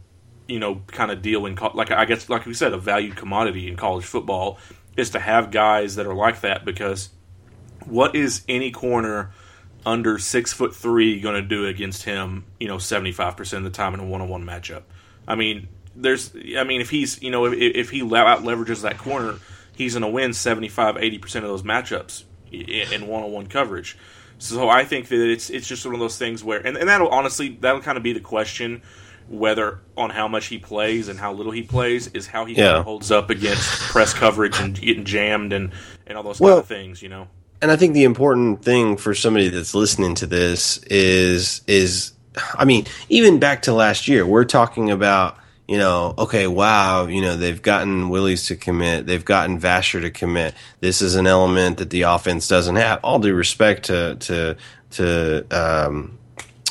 [0.46, 3.68] you know kind of deal in like I guess like we said a valued commodity
[3.68, 4.58] in college football
[4.96, 7.08] is to have guys that are like that because
[7.86, 9.32] what is any corner
[9.84, 12.44] under six foot three going to do against him?
[12.60, 14.82] You know, seventy five percent of the time in a one on one matchup.
[15.26, 18.98] I mean, there's I mean if he's you know if, if he out leverages that
[18.98, 19.36] corner,
[19.82, 23.96] he's going to win 75 80 percent of those matchups in one on one coverage.
[24.38, 27.08] So I think that it's it's just one of those things where and, and that'll
[27.08, 28.82] honestly that'll kind of be the question
[29.28, 32.66] whether on how much he plays and how little he plays is how he yeah.
[32.66, 35.72] kind of holds up against press coverage and getting jammed and,
[36.06, 37.28] and all those well, kind of things, you know.
[37.62, 42.12] And I think the important thing for somebody that's listening to this is is
[42.54, 47.20] I mean, even back to last year, we're talking about you know, okay, wow, you
[47.20, 50.54] know, they've gotten Willies to commit, they've gotten Vasher to commit.
[50.80, 53.00] This is an element that the offense doesn't have.
[53.02, 54.56] All due respect to to
[54.90, 56.18] to um,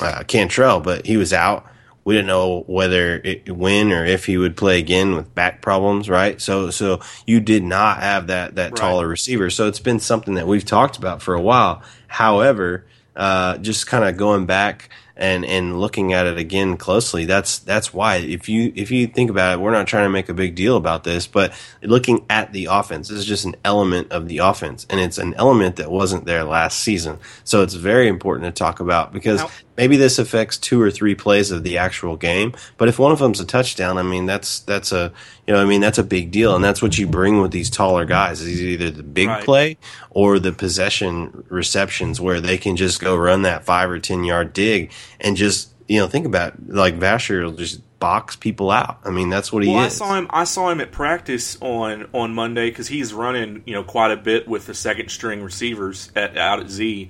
[0.01, 1.67] uh, Cantrell, but he was out
[2.03, 6.09] we didn't know whether it, when or if he would play again with back problems,
[6.09, 6.41] right?
[6.41, 8.75] So, so you did not have that that right.
[8.75, 9.49] taller receiver.
[9.49, 11.83] So it's been something that we've talked about for a while.
[12.07, 17.59] However, uh, just kind of going back and and looking at it again closely that's
[17.59, 20.33] that's why if you if you think about it we're not trying to make a
[20.33, 24.27] big deal about this but looking at the offense this is just an element of
[24.27, 28.45] the offense and it's an element that wasn't there last season so it's very important
[28.45, 29.41] to talk about because
[29.77, 33.19] maybe this affects two or three plays of the actual game but if one of
[33.19, 35.11] them's a touchdown i mean that's that's a
[35.47, 37.69] you know i mean that's a big deal and that's what you bring with these
[37.69, 39.43] taller guys is either the big right.
[39.43, 39.77] play
[40.11, 44.53] or the possession receptions where they can just go run that five or ten yard
[44.53, 48.99] dig and just you know think about it, like Vasher will just box people out.
[49.03, 49.93] I mean that's what he well, is.
[50.01, 50.27] I saw him.
[50.29, 54.17] I saw him at practice on on Monday because he's running you know quite a
[54.17, 57.09] bit with the second string receivers at, out at Z,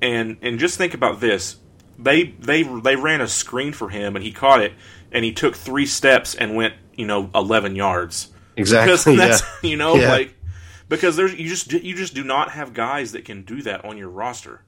[0.00, 1.56] and and just think about this.
[1.98, 4.72] They they they ran a screen for him and he caught it
[5.14, 8.28] and he took three steps and went you know eleven yards.
[8.56, 8.92] Exactly.
[8.92, 9.48] Because that's yeah.
[9.70, 10.08] you know yeah.
[10.08, 10.34] like
[10.88, 13.96] because there's you just you just do not have guys that can do that on
[13.96, 14.62] your roster.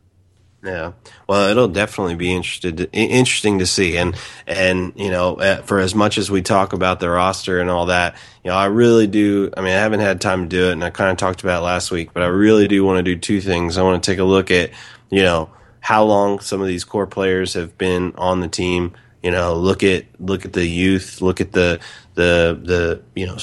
[0.67, 0.93] Yeah,
[1.29, 4.17] well, it'll definitely be interested interesting to see, and
[4.49, 7.87] and you know, uh, for as much as we talk about the roster and all
[7.87, 9.53] that, you know, I really do.
[9.57, 11.63] I mean, I haven't had time to do it, and I kind of talked about
[11.63, 13.79] last week, but I really do want to do two things.
[13.79, 14.71] I want to take a look at,
[15.09, 18.93] you know, how long some of these core players have been on the team.
[19.23, 21.79] You know, look at look at the youth, look at the
[22.15, 23.37] the the you know,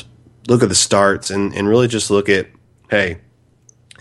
[0.50, 2.48] look at the starts, and and really just look at,
[2.90, 3.20] hey,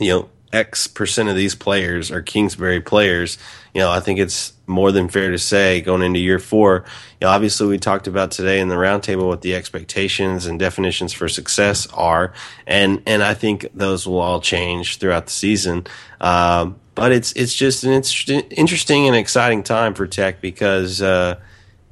[0.01, 3.38] you know, X percent of these players are Kingsbury players,
[3.75, 6.85] you know, I think it's more than fair to say going into year four.
[7.21, 11.12] You know, obviously, we talked about today in the roundtable what the expectations and definitions
[11.15, 12.35] for success are,
[12.67, 15.87] and and I think those will all change throughout the season.
[16.21, 21.01] Um, but it's it's just an interesting, interesting and exciting time for Tech because.
[21.01, 21.38] Uh,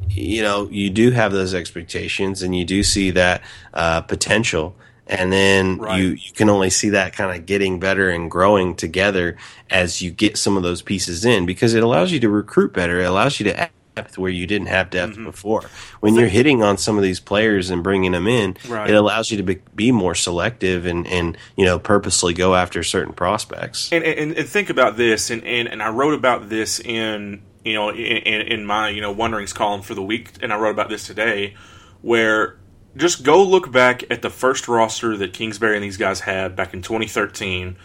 [0.09, 3.42] you know, you do have those expectations and you do see that
[3.75, 4.75] uh, potential
[5.11, 6.01] and then right.
[6.01, 9.37] you you can only see that kind of getting better and growing together
[9.68, 13.01] as you get some of those pieces in because it allows you to recruit better
[13.01, 15.25] it allows you to depth where you didn't have depth mm-hmm.
[15.25, 15.68] before
[15.99, 18.88] when you're hitting on some of these players and bringing them in right.
[18.88, 22.85] it allows you to be, be, more selective and and you know purposely go after
[22.85, 26.79] certain prospects and and, and think about this and, and and I wrote about this
[26.79, 30.59] in you know in, in my you know wonderings column for the week and I
[30.59, 31.57] wrote about this today
[32.01, 32.60] where
[32.96, 36.74] just go look back at the first roster that Kingsbury and these guys had back
[36.74, 37.76] in 2013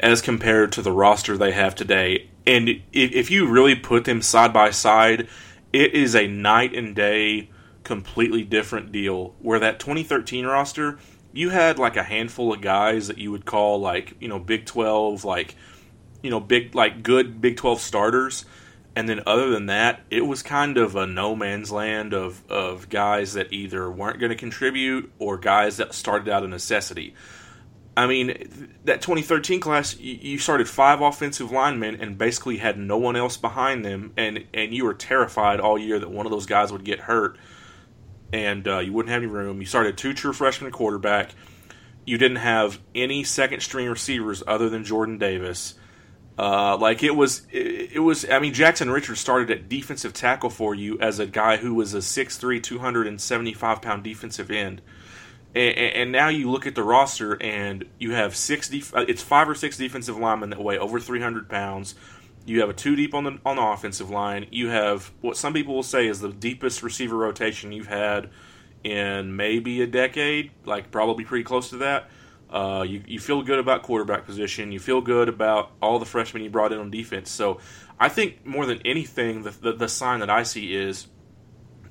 [0.00, 2.28] as compared to the roster they have today.
[2.46, 5.28] And if you really put them side by side,
[5.72, 7.50] it is a night and day,
[7.84, 9.34] completely different deal.
[9.40, 10.98] Where that 2013 roster,
[11.32, 14.64] you had like a handful of guys that you would call like, you know, Big
[14.64, 15.54] 12, like,
[16.22, 18.44] you know, big, like good Big 12 starters
[18.96, 22.88] and then other than that, it was kind of a no man's land of, of
[22.88, 27.14] guys that either weren't going to contribute or guys that started out of necessity.
[27.94, 33.16] I mean, that 2013 class, you started five offensive linemen and basically had no one
[33.16, 36.72] else behind them, and and you were terrified all year that one of those guys
[36.72, 37.38] would get hurt,
[38.32, 39.60] and uh, you wouldn't have any room.
[39.60, 41.30] You started two true freshman quarterback.
[42.04, 45.74] You didn't have any second string receivers other than Jordan Davis.
[46.38, 48.28] Uh, like it was, it, it, was.
[48.28, 51.94] I mean, Jackson Richards started at defensive tackle for you as a guy who was
[51.94, 54.82] a 6'3", 275 pound defensive end
[55.56, 58.68] and, and, now you look at the roster and you have six.
[58.68, 61.94] Def- uh, it's five or six defensive linemen that weigh over 300 pounds.
[62.44, 64.46] You have a two deep on the on the offensive line.
[64.50, 68.28] You have what some people will say is the deepest receiver rotation you've had
[68.84, 72.10] in maybe a decade, like probably pretty close to that.
[72.48, 74.70] Uh, you, you feel good about quarterback position.
[74.72, 77.30] You feel good about all the freshmen you brought in on defense.
[77.30, 77.58] So
[77.98, 81.08] I think more than anything, the, the, the sign that I see is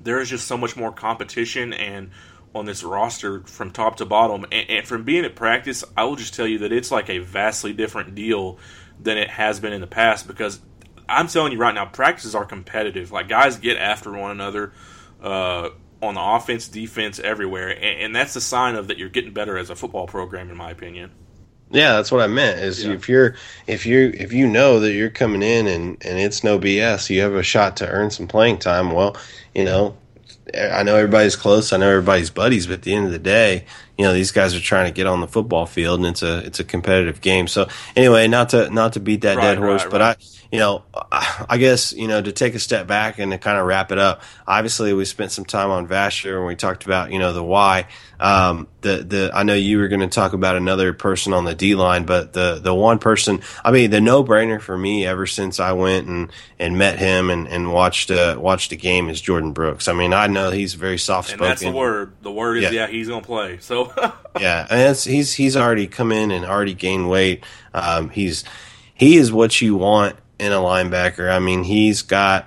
[0.00, 2.10] there is just so much more competition and
[2.54, 4.44] on this roster from top to bottom.
[4.50, 7.18] And, and, from being at practice, I will just tell you that it's like a
[7.18, 8.58] vastly different deal
[8.98, 10.60] than it has been in the past because
[11.08, 13.12] I'm telling you right now, practices are competitive.
[13.12, 14.72] Like guys get after one another
[15.22, 15.70] uh,
[16.02, 19.56] on the offense, defense, everywhere, and, and that's a sign of that you're getting better
[19.56, 21.10] as a football program, in my opinion.
[21.70, 22.60] Yeah, that's what I meant.
[22.60, 22.92] Is yeah.
[22.92, 23.34] if you're
[23.66, 27.20] if you if you know that you're coming in and and it's no BS, you
[27.22, 28.92] have a shot to earn some playing time.
[28.92, 29.16] Well,
[29.54, 29.96] you know,
[30.54, 31.72] I know everybody's close.
[31.72, 33.66] I know everybody's buddies, but at the end of the day,
[33.98, 36.38] you know these guys are trying to get on the football field, and it's a
[36.38, 37.48] it's a competitive game.
[37.48, 40.16] So anyway, not to not to beat that right, dead horse, right, but right.
[40.18, 40.84] I you know
[41.48, 43.98] I guess you know to take a step back and to kind of wrap it
[43.98, 44.22] up.
[44.46, 47.86] Obviously, we spent some time on Vasher and we talked about you know the why.
[48.18, 51.54] Um, the the I know you were going to talk about another person on the
[51.54, 55.26] D line, but the the one person I mean the no brainer for me ever
[55.26, 59.20] since I went and and met him and and watched uh, watched the game is
[59.20, 59.88] Jordyn Brooks.
[59.88, 61.46] I mean I know he's very soft spoken.
[61.46, 62.12] That's the word.
[62.22, 63.58] The word is yeah, yeah he's going to play.
[63.58, 63.92] So
[64.40, 67.44] yeah, and he's he's already come in and already gained weight.
[67.74, 68.44] Um, he's
[68.94, 71.30] he is what you want in a linebacker.
[71.30, 72.46] I mean he's got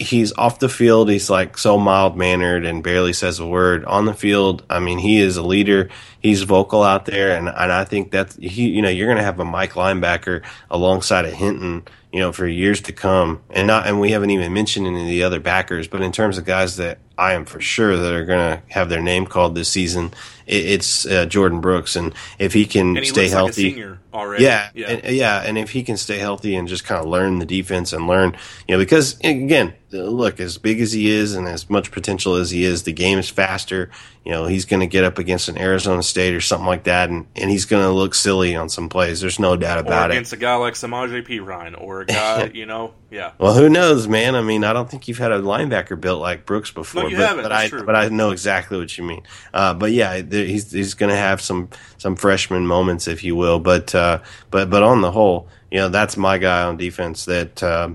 [0.00, 1.10] he's off the field.
[1.10, 3.84] He's like so mild mannered and barely says a word.
[3.84, 5.90] On the field, I mean, he is a leader.
[6.20, 9.24] He's vocal out there, and and I think that he, you know, you're going to
[9.24, 13.42] have a Mike linebacker alongside of Hinton, you know, for years to come.
[13.50, 16.38] And not, and we haven't even mentioned any of the other backers, but in terms
[16.38, 19.54] of guys that I am for sure that are going to have their name called
[19.54, 20.12] this season,
[20.50, 24.90] it's uh, Jordyn Brooks, and if he can he stay healthy, like already, yeah, yeah.
[24.90, 27.92] And, yeah, and if he can stay healthy and just kind of learn the defense
[27.92, 31.92] and learn, you know, because again, look, as big as he is and as much
[31.92, 33.90] potential as he is, the game is faster.
[34.24, 37.08] You know, he's going to get up against an Arizona State or something like that,
[37.08, 39.20] and, and he's going to look silly on some plays.
[39.20, 40.36] There's no doubt about or against it.
[40.36, 43.32] Against a guy like Samaje Perine or a guy, you know, yeah.
[43.38, 44.34] Well, who knows, man?
[44.34, 47.16] I mean, I don't think you've had a linebacker built like Brooks before, no, you
[47.16, 47.42] but, haven't.
[47.44, 47.84] but I true.
[47.84, 49.22] but I know exactly what you mean.
[49.52, 51.68] Uh, but yeah, he's he's going to have some
[51.98, 53.60] some freshman moments, if you will.
[53.60, 54.20] But uh,
[54.50, 57.62] but but on the whole, you know, that's my guy on defense that.
[57.62, 57.90] Uh,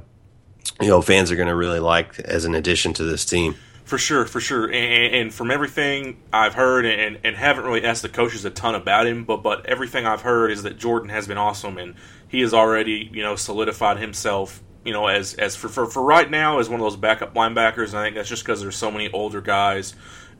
[0.81, 3.55] you know fans are going to really like as an addition to this team.
[3.85, 8.01] For sure, for sure, and, and from everything I've heard, and, and haven't really asked
[8.01, 11.27] the coaches a ton about him, but but everything I've heard is that Jordan has
[11.27, 11.93] been awesome, and
[12.27, 16.29] he has already you know solidified himself, you know, as as for for, for right
[16.29, 17.93] now as one of those backup linebackers.
[17.93, 19.95] I think that's just because there's so many older guys,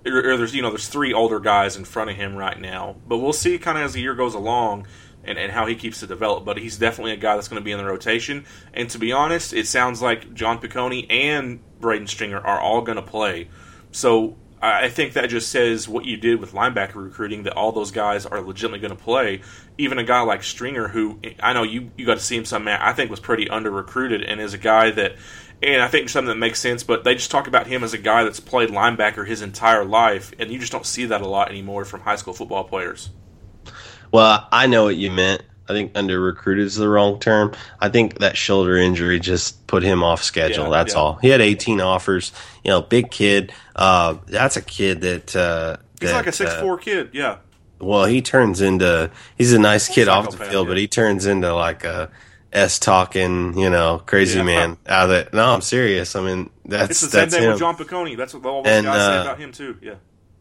[0.06, 2.96] or, or there's you know there's three older guys in front of him right now.
[3.08, 4.88] But we'll see kind of as the year goes along
[5.24, 6.46] and, and how he keeps to develop.
[6.46, 8.46] But he's definitely a guy that's going to be in the rotation.
[8.74, 12.98] And to be honest, it sounds like John Picconi and Braden Stringer are all going
[12.98, 13.50] to play.
[13.92, 17.92] So I think that just says what you did with linebacker recruiting that all those
[17.92, 19.42] guys are legitimately going to play.
[19.78, 22.68] Even a guy like Stringer, who I know you you got to see him some,
[22.68, 25.18] I think was pretty under recruited and is a guy that,
[25.62, 26.84] and I think something that makes sense.
[26.84, 30.34] But they just talk about him as a guy that's played linebacker his entire life,
[30.40, 33.10] and you just don't see that a lot anymore from high school football players.
[34.12, 35.44] Well, I know what you meant.
[35.68, 37.54] I think under recruited is the wrong term.
[37.80, 40.66] I think that shoulder injury just put him off schedule.
[40.66, 41.00] Yeah, that's yeah.
[41.00, 41.16] all.
[41.16, 42.32] He had 18 offers.
[42.64, 43.52] You know, big kid.
[43.76, 45.36] Uh, that's a kid that.
[45.36, 47.10] Uh, he's that, like a six uh, four kid.
[47.14, 47.38] Yeah.
[47.80, 49.10] Well, he turns into.
[49.38, 50.72] He's a nice kid off the field, yeah.
[50.72, 52.12] but he turns into like a
[52.54, 55.34] s talking, you know, crazy man out of it.
[55.34, 56.16] No, I'm serious.
[56.16, 57.50] I mean, that's it's the same thing him.
[57.52, 58.16] with John Picconi.
[58.16, 59.78] That's what all those and, guys say uh, about him too.
[59.82, 59.96] Yeah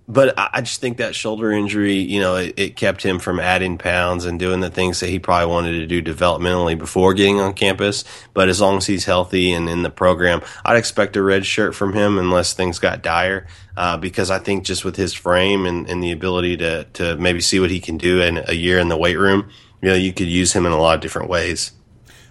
[0.07, 3.79] but I just think that shoulder injury, you know, it, it, kept him from adding
[3.79, 7.55] pounds and doing the things that he probably wanted to do developmentally before getting on
[7.55, 8.05] campus.
[8.35, 11.75] But as long as he's healthy and in the program, I'd expect a red shirt
[11.75, 13.47] from him unless things got dire.
[13.79, 17.41] Uh, because I think just with his frame and, and the ability to, to maybe
[17.41, 19.49] see what he can do in a year in the weight room,
[19.81, 21.73] you know, you could use him in a lot of different ways.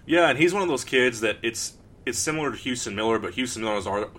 [0.05, 1.73] Yeah, and he's one of those kids that it's
[2.05, 4.09] it's similar to Houston Miller, but Houston Miller is, are,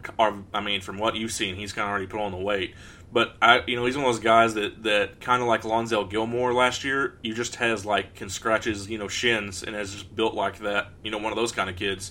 [0.54, 2.74] I mean, from what you've seen, he's kind of already put on the weight
[3.14, 6.10] But I, you know, he's one of those guys that, that kind of like Lonzel
[6.10, 7.16] Gilmore last year.
[7.22, 10.58] You just has like can scratch his you know shins and has just built like
[10.58, 10.88] that.
[11.04, 12.10] You know, one of those kind of kids,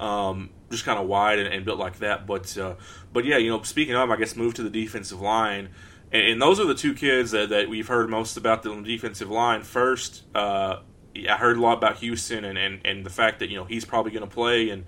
[0.00, 2.26] um, just kind of wide and, and, built like that.
[2.26, 2.74] But uh,
[3.12, 5.68] but yeah, you know, speaking of, I guess move to the defensive line,
[6.10, 9.30] and, and those are the two kids that, that we've heard most about the defensive
[9.30, 9.62] line.
[9.62, 10.80] First, uh,
[11.14, 13.84] I heard a lot about Houston and, and, and the fact that you know he's
[13.84, 14.86] probably going to play and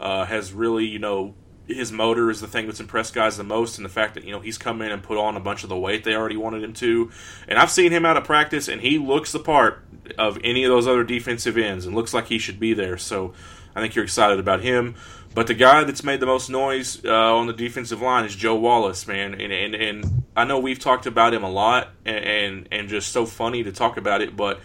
[0.00, 1.34] uh, has really you know
[1.66, 4.32] his motor is the thing that's impressed guys the most, and the fact that you
[4.32, 6.62] know he's come in and put on a bunch of the weight they already wanted
[6.62, 7.10] him to.
[7.48, 9.82] And I've seen him out of practice, and he looks the part
[10.18, 12.98] of any of those other defensive ends, and looks like he should be there.
[12.98, 13.32] So
[13.74, 14.94] I think you're excited about him.
[15.34, 18.54] But the guy that's made the most noise uh, on the defensive line is Joe
[18.54, 22.68] Wallace, man, and, and and I know we've talked about him a lot, and and,
[22.70, 24.60] and just so funny to talk about it, but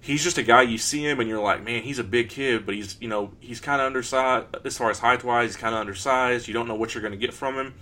[0.00, 2.66] he's just a guy you see him and you're like, man, he's a big kid,
[2.66, 5.50] but he's you know he's kind of undersized as far as height wise.
[5.50, 6.48] He's kind of undersized.
[6.48, 7.74] You don't know what you're going to get from him,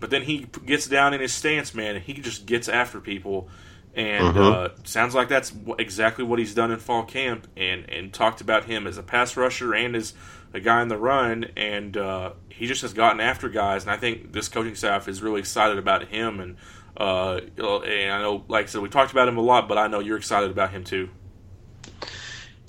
[0.00, 3.48] but then he gets down in his stance, man, and he just gets after people.
[3.94, 4.38] And mm-hmm.
[4.38, 8.64] uh, sounds like that's exactly what he's done in fall camp, and and talked about
[8.64, 10.12] him as a pass rusher and as
[10.52, 13.82] a guy in the run, and uh, he just has gotten after guys.
[13.82, 16.40] And I think this coaching staff is really excited about him.
[16.40, 16.56] And
[16.96, 19.86] uh, and I know, like I said, we talked about him a lot, but I
[19.86, 21.10] know you're excited about him too.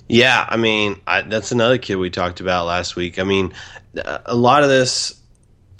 [0.08, 3.18] Yeah, I mean, I, that's another kid we talked about last week.
[3.18, 3.52] I mean,
[3.94, 5.14] a lot of this,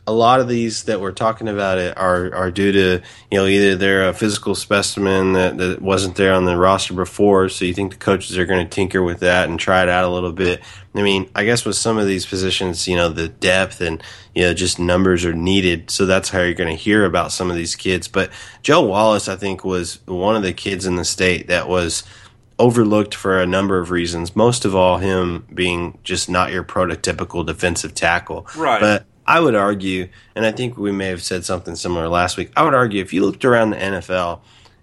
[0.06, 3.46] a lot of these that we're talking about it are are due to you know
[3.46, 7.72] either they're a physical specimen that, that wasn't there on the roster before, so you
[7.72, 10.32] think the coaches are going to tinker with that and try it out a little
[10.32, 10.62] bit.
[10.94, 14.02] I mean, I guess with some of these positions, you know, the depth and
[14.34, 17.50] you know just numbers are needed, so that's how you're going to hear about some
[17.50, 18.08] of these kids.
[18.08, 18.30] But
[18.62, 22.02] Joe Wallace, I think, was one of the kids in the state that was
[22.58, 24.34] overlooked for a number of reasons.
[24.34, 28.46] Most of all, him being just not your prototypical defensive tackle.
[28.56, 28.80] Right.
[28.80, 32.50] But I would argue, and I think we may have said something similar last week.
[32.56, 34.40] I would argue if you looked around the NFL,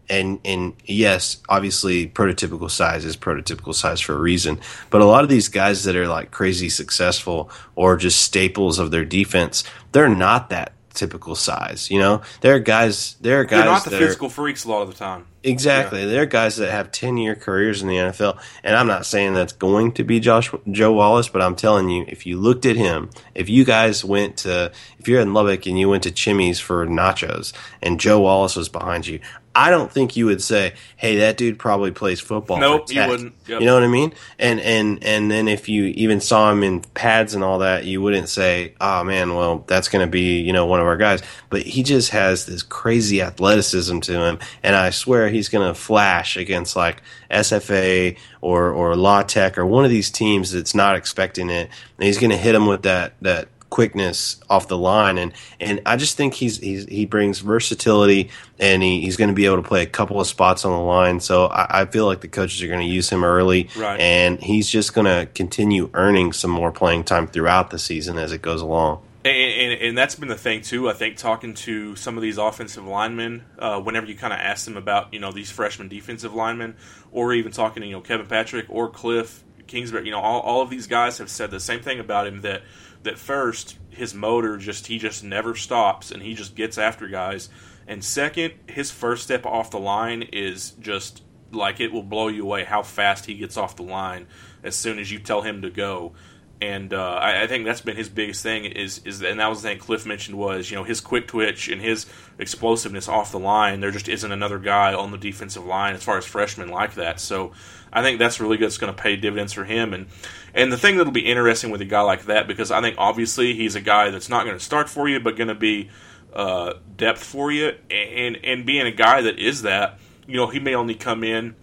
[0.08, 4.60] and and yes, obviously prototypical size is prototypical size for a reason.
[4.92, 8.92] But a lot of these guys that are like crazy successful or just staples of
[8.92, 9.64] their defense,
[9.94, 11.90] they're not that typical size.
[11.92, 13.16] You know, there are guys.
[13.22, 13.60] There are guys.
[13.60, 15.26] They're not the physical are, freaks a lot of the time.
[15.46, 16.02] Exactly.
[16.02, 16.08] Yeah.
[16.08, 19.34] There are guys that have ten year careers in the NFL, and I'm not saying
[19.34, 22.76] that's going to be Josh Joe Wallace, but I'm telling you, if you looked at
[22.76, 26.60] him, if you guys went to, if you're in Lubbock and you went to Chimy's
[26.60, 29.20] for nachos, and Joe Wallace was behind you,
[29.56, 33.34] I don't think you would say, "Hey, that dude probably plays football." Nope, you wouldn't.
[33.48, 33.62] Yep.
[33.62, 34.14] You know what I mean?
[34.38, 38.02] And and and then if you even saw him in pads and all that, you
[38.02, 41.22] wouldn't say, "Oh man, well that's going to be you know one of our guys."
[41.50, 45.74] But he just has this crazy athleticism to him, and I swear he's going to
[45.74, 50.96] flash against like SFA or or La Tech or one of these teams that's not
[50.96, 55.18] expecting it, and he's going to hit them with that that quickness off the line,
[55.18, 59.34] and and I just think he's, he's he brings versatility, and he, he's going to
[59.34, 61.20] be able to play a couple of spots on the line.
[61.20, 64.00] So I, I feel like the coaches are going to use him early, right.
[64.00, 68.32] and he's just going to continue earning some more playing time throughout the season as
[68.32, 69.02] it goes along.
[69.26, 70.88] And, and, that's been the thing too.
[70.88, 74.66] I think talking to some of these offensive linemen, uh, whenever you kind of ask
[74.66, 76.76] them about you know these freshman defensive linemen,
[77.12, 80.62] or even talking to you know Kevin Patrick or Cliff Kingsbury, you know all, all
[80.62, 82.62] of these guys have said the same thing about him that
[83.02, 87.50] that first his motor just he just never stops and he just gets after guys
[87.88, 92.44] and second his first step off the line is just like it will blow you
[92.44, 94.28] away how fast he gets off the line
[94.64, 96.14] as soon as you tell him to go
[96.62, 99.62] and uh, I, I, think that's been his biggest thing is is and that was
[99.62, 102.06] the thing Cliff mentioned was you know his quick twitch and his
[102.40, 103.82] explosiveness off the line.
[103.82, 107.20] There just isn't another guy on the defensive line as far as freshmen like that.
[107.20, 107.52] So
[107.92, 108.68] I think that's really good.
[108.68, 109.94] It's going to pay dividends for him.
[109.94, 110.08] And
[110.54, 113.54] and the thing that'll be interesting with a guy like that because I think obviously
[113.54, 115.90] he's a guy that's not going to start for you, but going to be
[116.34, 117.74] uh, depth for you.
[117.90, 121.56] And and being a guy that is that, you know, he may only come in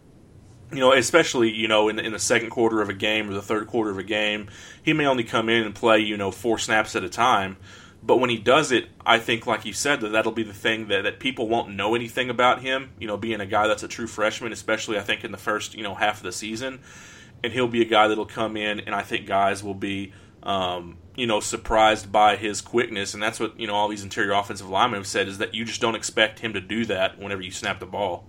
[0.73, 3.43] you know, especially you know in, in the second quarter of a game or the
[3.43, 4.49] third quarter of a game,
[4.83, 7.57] he may only come in and play you know four snaps at a time.
[8.05, 10.89] But when he does it, I think, like you said, that that'll be the thing
[10.89, 12.91] that, that people won't know anything about him.
[12.99, 15.75] You know, being a guy that's a true freshman, especially I think in the first
[15.75, 16.81] you know half of the season,
[17.45, 20.13] and he'll be a guy that'll come in, and I think guys will be
[20.43, 24.33] um, you know surprised by his quickness, and that's what you know all these interior
[24.33, 27.43] offensive linemen have said is that you just don't expect him to do that whenever
[27.43, 28.27] you snap the ball.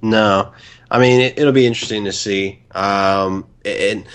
[0.00, 0.52] No,
[0.90, 4.06] I mean it, will be interesting to see, um, and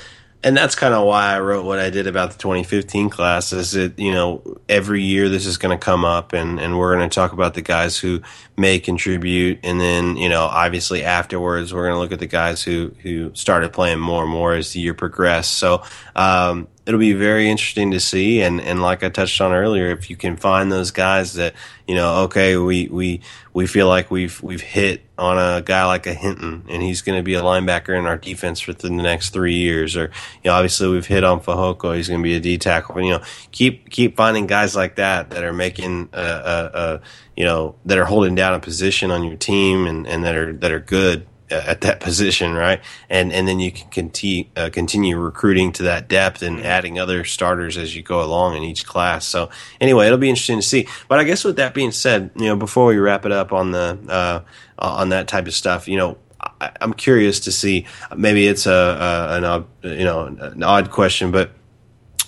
[0.46, 3.54] and that's kind of why I wrote what I did about the 2015 class.
[3.54, 6.96] Is that you know every year this is going to come up, and and we're
[6.96, 8.22] going to talk about the guys who
[8.58, 12.64] may contribute, and then you know obviously afterwards we're going to look at the guys
[12.64, 15.54] who who started playing more and more as the year progressed.
[15.54, 15.84] So
[16.16, 18.42] um, it'll be very interesting to see.
[18.42, 21.54] And, and like I touched on earlier, if you can find those guys that,
[21.88, 23.22] you know, okay, we, we,
[23.54, 27.18] we feel like we've, we've hit on a guy like a Hinton and he's going
[27.18, 29.96] to be a linebacker in our defense within the next three years.
[29.96, 30.12] Or,
[30.44, 32.96] you know, obviously we've hit on Fehoko; He's going to be a D tackle.
[32.96, 37.02] But, you know, keep, keep finding guys like that that are making, a, a, a,
[37.38, 40.54] you know, that are holding down a position on your team and, and that are,
[40.54, 42.82] that are good at that position, right?
[43.10, 46.66] And and then you can continue uh, continue recruiting to that depth and Mm-hmm.
[46.66, 49.26] adding other starters as you go along in each class.
[49.26, 49.50] So
[49.82, 50.88] anyway, it'll be interesting to see.
[51.08, 53.72] But I guess with that being said, you know, before we wrap it up on
[53.72, 54.42] the uh,
[54.80, 56.18] on that type of stuff, you know.
[56.60, 57.86] I, I'm curious to see.
[58.16, 61.52] Maybe it's a, a an odd, you know an odd question, but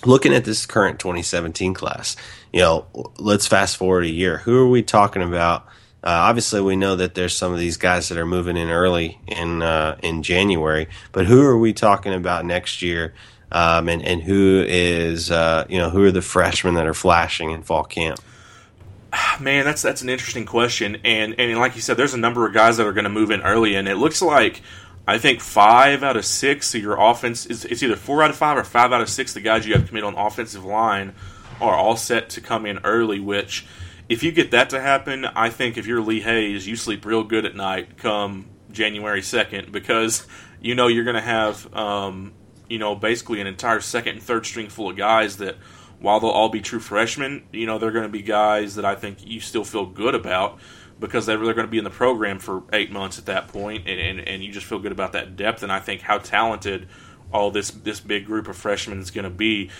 [0.06, 2.16] looking at this current 2017 class,
[2.52, 2.86] you know,
[3.18, 4.38] let's fast forward a year.
[4.38, 5.66] Who are we talking about?
[6.06, 9.18] Uh, obviously, we know that there's some of these guys that are moving in early
[9.26, 13.12] in uh, in January, but who are we talking about next year?
[13.50, 17.50] Um, and and who is uh, you know who are the freshmen that are flashing
[17.50, 18.20] in fall camp?
[19.40, 22.54] Man, that's that's an interesting question, and and like you said, there's a number of
[22.54, 24.62] guys that are going to move in early, and it looks like
[25.08, 28.36] I think five out of six of your offense is it's either four out of
[28.36, 31.16] five or five out of six the guys you have committed on offensive line
[31.60, 33.18] are all set to come in early.
[33.18, 33.66] Which,
[34.08, 37.24] if you get that to happen, I think if you're Lee Hays, you sleep real
[37.24, 40.26] good at night come January second because
[40.60, 42.32] you know you're going to have um,
[42.68, 45.56] you know basically an entire second and third string full of guys that
[46.00, 48.94] while they'll all be true freshmen, you know, they're going to be guys that I
[48.94, 50.58] think you still feel good about
[50.98, 53.86] because they're, they're going to be in the program for eight months at that point,
[53.86, 55.62] and, and, and you just feel good about that depth.
[55.62, 56.88] And I think how talented
[57.32, 59.70] all this this big group of freshmen is going to be.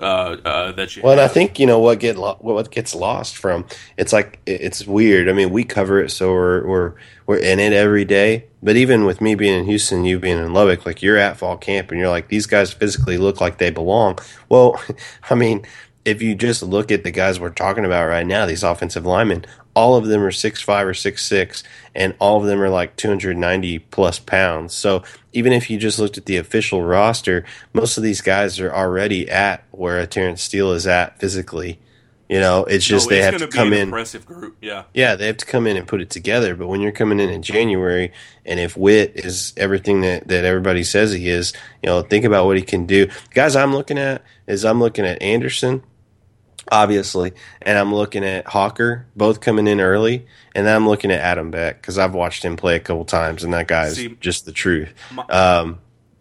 [0.00, 2.94] Uh, uh, that you Well, and I think you know what get lo- what gets
[2.94, 3.64] lost from
[3.96, 5.28] it's like it's weird.
[5.28, 6.94] I mean, we cover it, so we're we're
[7.26, 8.46] we're in it every day.
[8.62, 11.56] But even with me being in Houston, you being in Lubbock, like you're at fall
[11.56, 14.18] camp, and you're like these guys physically look like they belong.
[14.48, 14.82] Well,
[15.30, 15.64] I mean,
[16.04, 19.44] if you just look at the guys we're talking about right now, these offensive linemen,
[19.74, 21.62] all of them are six five or six six,
[21.94, 24.74] and all of them are like two hundred ninety plus pounds.
[24.74, 25.02] So
[25.32, 29.28] even if you just looked at the official roster, most of these guys are already
[29.28, 31.78] at where a Terence Steele is at physically.
[32.26, 33.82] You know, it's just No, they it's have to be come an in.
[33.88, 34.84] Impressive group, yeah.
[34.94, 36.54] Yeah, they have to come in and put it together.
[36.56, 38.12] But when you're coming in in January,
[38.46, 41.52] and if Wit is everything that, that everybody says he is,
[41.82, 43.08] you know, think about what he can do.
[43.34, 45.82] Guys, I'm looking at is I'm looking at Anderson,
[46.70, 51.20] obviously, and I'm looking at Hawker, both coming in early, and then I'm looking at
[51.20, 54.16] Adam Beck because I've watched him play a couple times, and that guy is See,
[54.20, 54.92] just the truth.
[55.12, 55.78] my- Um,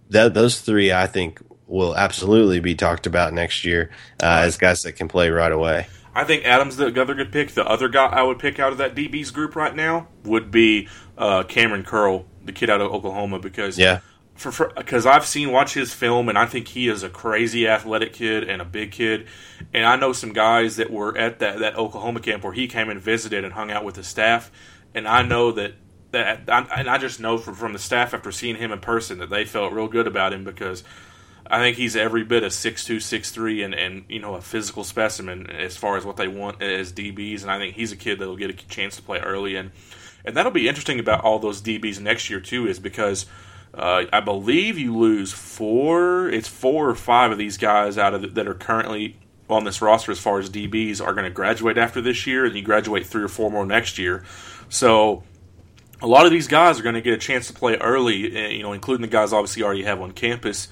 [0.09, 3.89] that those three, I think, will absolutely be talked about next year
[4.21, 5.87] uh, as guys that can play right away.
[6.13, 7.51] I think Adams the other good pick.
[7.51, 10.87] The other guy I would pick out of that DB's group right now would be
[11.17, 14.01] uh, Cameron Curl, the kid out of Oklahoma, because Yeah.
[14.35, 18.13] for because I've seen watch his film and I think he is a crazy athletic
[18.13, 19.25] kid and a big kid,
[19.73, 22.89] and I know some guys that were at that that Oklahoma camp where he came
[22.89, 24.51] and visited and hung out with the staff,
[24.93, 25.73] and I know that.
[26.11, 29.17] That, I- and I just know from, from the staff after seeing him in person
[29.17, 30.83] that they felt real good about him because
[31.47, 35.49] I think he's every bit of 6'2", 6'3", and, and you know a physical specimen
[35.49, 38.37] as far as what they want as DBs, and I think he's a kid that'll
[38.37, 39.71] get a chance to play early, and
[40.23, 43.25] and that'll be interesting about all those DBs next year too, is because
[43.73, 48.21] uh, I believe you lose four, it's four or five of these guys out of
[48.21, 49.17] the, that are currently
[49.49, 52.55] on this roster as far as DBs are going to graduate after this year, and
[52.55, 54.23] you graduate three or four more next year,
[54.69, 55.23] so
[56.01, 58.47] a lot of these guys are going to get a chance to play early, eh,
[58.49, 60.67] you know, including the guys obviously already have on campus.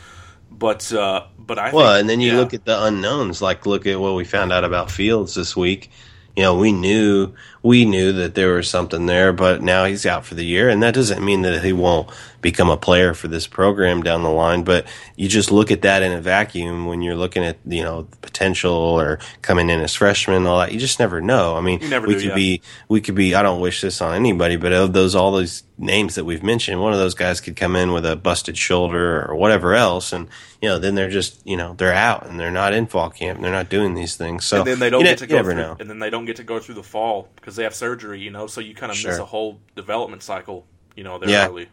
[0.52, 2.38] But uh, but I Well, think, and then you yeah.
[2.38, 3.42] look at the unknowns.
[3.42, 5.90] Like, look at what we found out about Fields this week.
[6.36, 7.34] You know, we knew
[7.64, 10.82] we knew that there was something there, but now he's out for the year, and
[10.82, 12.10] that doesn't mean that he won't
[12.42, 14.64] become a player for this program down the line.
[14.64, 18.04] But you just look at that in a vacuum when you're looking at you know
[18.04, 20.72] the potential or coming in as freshman, and all that.
[20.72, 21.56] You just never know.
[21.56, 22.36] I mean, we do, could yeah.
[22.36, 23.36] be we could be.
[23.36, 26.80] I don't wish this on anybody, but of those all those names that we've mentioned,
[26.80, 30.28] one of those guys could come in with a busted shoulder or whatever else, and
[30.62, 33.38] you know then they're just you know they're out and they're not in fall camp
[33.38, 34.46] and they're not doing these things.
[34.46, 35.78] So and then they don't you get ne- to go through, know.
[35.80, 38.32] and then they don't get to go through the fall because they have surgery, you
[38.32, 38.48] know.
[38.48, 41.48] So you kind of miss a whole development cycle, you know, there Yeah.
[41.48, 41.70] early.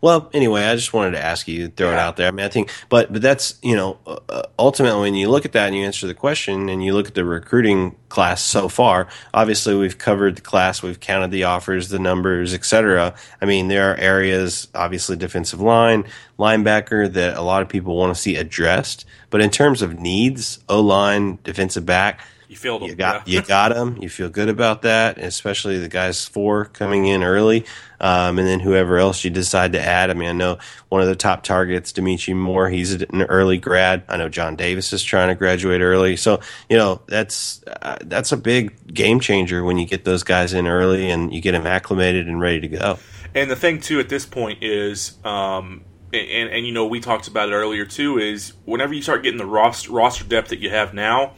[0.00, 2.28] Well, anyway, I just wanted to ask you, throw it out there.
[2.28, 5.44] I mean, I think, but but that's you know, uh, uh, ultimately when you look
[5.44, 8.68] at that and you answer the question and you look at the recruiting class so
[8.68, 13.14] far, obviously we've covered the class, we've counted the offers, the numbers, etc.
[13.40, 16.04] I mean, there are areas, obviously defensive line,
[16.38, 19.04] linebacker, that a lot of people want to see addressed.
[19.30, 22.20] But in terms of needs, O line, defensive back,
[22.54, 22.88] You feel them.
[22.88, 23.40] You got yeah.
[23.40, 23.96] you got them.
[24.00, 27.64] You feel good about that, especially the guys four coming in early,
[27.98, 30.08] um, and then whoever else you decide to add.
[30.08, 32.70] I mean, I know one of the top targets, Dimitri Moore.
[32.70, 34.04] He's an early grad.
[34.08, 36.14] I know John Davis is trying to graduate early.
[36.14, 36.38] So
[36.70, 40.68] you know that's uh, that's a big game changer when you get those guys in
[40.68, 42.98] early and you get them acclimated and ready to go.
[43.34, 45.82] And the thing too at this point is, um,
[46.12, 49.38] and, and you know we talked about it earlier too, is whenever you start getting
[49.38, 51.32] the roster roster depth that you have now,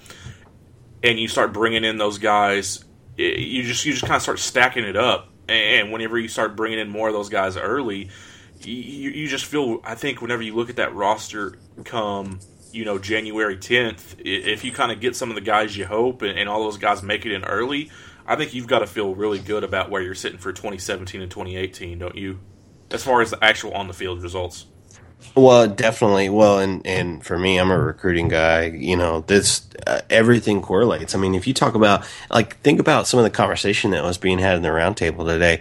[1.02, 2.84] and you start bringing in those guys,
[3.16, 5.32] it, you just you just kind of start stacking it up.
[5.48, 8.10] And whenever you start bringing in more of those guys early,
[8.60, 9.80] you, you just feel.
[9.84, 12.40] I think whenever you look at that roster come
[12.72, 16.22] you know January 10th, if you kind of get some of the guys you hope
[16.22, 17.90] and, and all those guys make it in early,
[18.26, 21.30] I think you've got to feel really good about where you're sitting for 2017 and
[21.30, 22.40] 2018, don't you?
[22.90, 24.66] As far as the actual on the field results.
[25.34, 26.28] Well, definitely.
[26.30, 28.66] Well, and and for me, I'm a recruiting guy.
[28.66, 31.14] You know, this uh, everything correlates.
[31.14, 34.18] I mean, if you talk about like think about some of the conversation that was
[34.18, 35.60] being had in the roundtable today.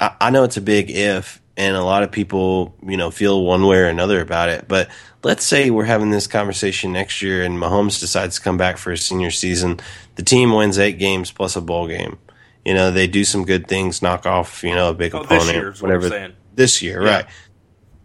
[0.00, 3.44] I, I know it's a big if, and a lot of people, you know, feel
[3.44, 4.66] one way or another about it.
[4.66, 4.88] But
[5.22, 8.90] let's say we're having this conversation next year, and Mahomes decides to come back for
[8.90, 9.78] his senior season.
[10.16, 12.18] The team wins eight games plus a bowl game.
[12.64, 15.26] You know, they do some good things, knock off, you know, a big Oh, this
[15.44, 16.08] opponent, year is what I'm whatever.
[16.10, 16.32] saying.
[16.54, 17.10] This year, Yeah.
[17.10, 17.26] right?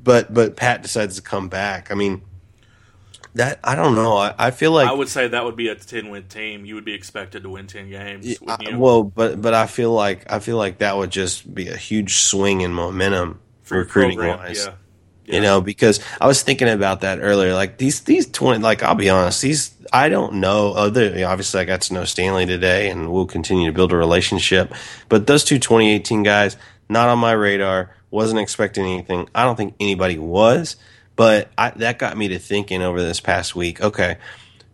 [0.08, 1.91] But but Pat decides to come back.
[1.91, 2.22] I mean,
[3.36, 4.16] that I don't know.
[4.16, 6.64] I, I feel like I would say that would be a 10 win team.
[6.64, 8.26] You would be expected to win 10 games.
[8.26, 11.53] I- wouldn't uh, well, but but I feel like I feel like that would just
[11.53, 14.66] be a huge swing in momentum For recruiting program, wise.
[14.66, 14.76] yeah.
[15.26, 17.53] You know, because I was thinking about that earlier.
[17.53, 20.72] Like these these twenty, like I'll be honest, these I don't know.
[20.72, 24.74] Other obviously, I got to know Stanley today, and we'll continue to build a relationship.
[25.10, 26.55] But those two 2018 guys,
[26.90, 27.96] not on my radar.
[28.10, 29.30] Wasn't expecting anything.
[29.36, 30.78] I don't think anybody was.
[31.16, 33.82] But I, that got me to thinking over this past week.
[33.82, 34.18] Okay,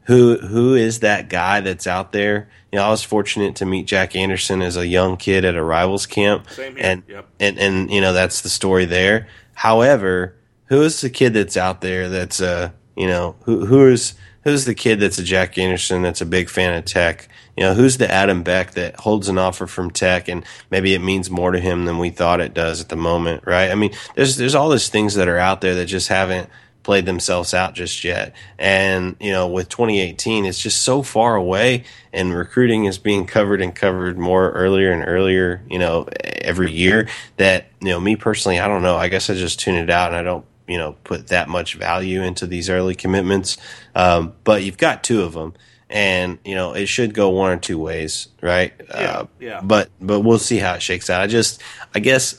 [0.03, 2.49] who who is that guy that's out there?
[2.72, 5.64] You know, I was fortunate to meet Jack Anderson as a young kid at a
[5.64, 6.47] rivals camp,
[6.78, 7.28] and yep.
[7.39, 9.28] and and you know that's the story there.
[9.53, 10.36] However,
[10.66, 14.65] who is the kid that's out there that's uh you know who who is who's
[14.65, 17.27] the kid that's a Jack Anderson that's a big fan of Tech?
[17.57, 20.99] You know, who's the Adam Beck that holds an offer from Tech and maybe it
[20.99, 23.71] means more to him than we thought it does at the moment, right?
[23.71, 26.49] I mean, there's there's all these things that are out there that just haven't
[26.83, 28.35] played themselves out just yet.
[28.59, 33.61] And, you know, with 2018, it's just so far away and recruiting is being covered
[33.61, 38.59] and covered more earlier and earlier, you know, every year that, you know, me personally,
[38.59, 38.97] I don't know.
[38.97, 41.76] I guess I just tune it out and I don't, you know, put that much
[41.76, 43.57] value into these early commitments.
[43.95, 45.53] Um, but you've got two of them.
[45.89, 48.74] And you know it should go one or two ways, right?
[48.89, 49.61] Uh, yeah.
[49.61, 51.22] But but we'll see how it shakes out.
[51.22, 51.61] I just,
[51.93, 52.34] I guess,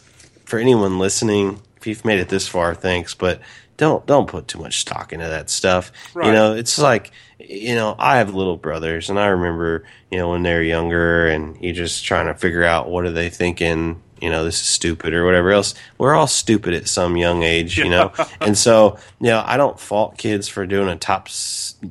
[0.45, 3.14] for anyone listening, if you've made it this far, thanks.
[3.14, 3.43] But
[3.77, 5.93] don't don't put too much stock into that stuff.
[6.16, 10.31] You know, it's like you know, I have little brothers, and I remember you know
[10.31, 14.01] when they're younger, and you're just trying to figure out what are they thinking.
[14.20, 15.74] You know, this is stupid or whatever else.
[15.98, 19.78] We're all stupid at some young age, you know, and so you know, I don't
[19.78, 21.28] fault kids for doing a top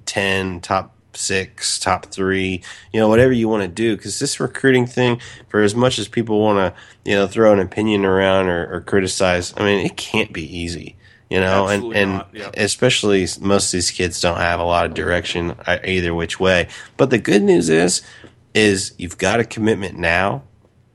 [0.05, 3.95] ten, top six, top three, you know, whatever you want to do.
[3.95, 7.59] Because this recruiting thing, for as much as people want to, you know, throw an
[7.59, 10.95] opinion around or, or criticize, I mean, it can't be easy.
[11.29, 12.51] You know, and Absolutely and yeah.
[12.55, 16.67] especially most of these kids don't have a lot of direction uh, either which way.
[16.95, 18.03] But the good news is,
[18.53, 20.43] is you've got a commitment now,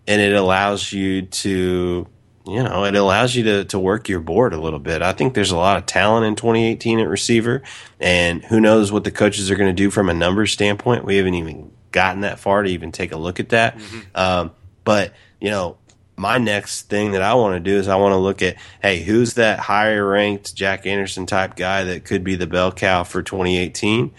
[0.09, 2.09] and it allows you to
[2.47, 5.03] you know it allows you to, to work your board a little bit.
[5.03, 7.63] I think there's a lot of talent in 2018 at receiver
[8.01, 11.05] and who knows what the coaches are going to do from a numbers standpoint.
[11.05, 13.79] We haven't even gotten that far to even take a look at that.
[14.15, 14.53] Um,
[14.83, 15.77] but you know
[16.17, 19.05] my next thing that i want to do is i want to look at hey
[19.05, 23.23] who's that higher ranked jack anderson type guy that could be the bell cow for
[23.23, 24.13] 2018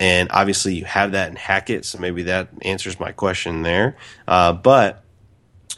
[0.00, 3.96] and obviously you have that in Hackett, so maybe that answers my question there.
[4.26, 5.04] Uh, but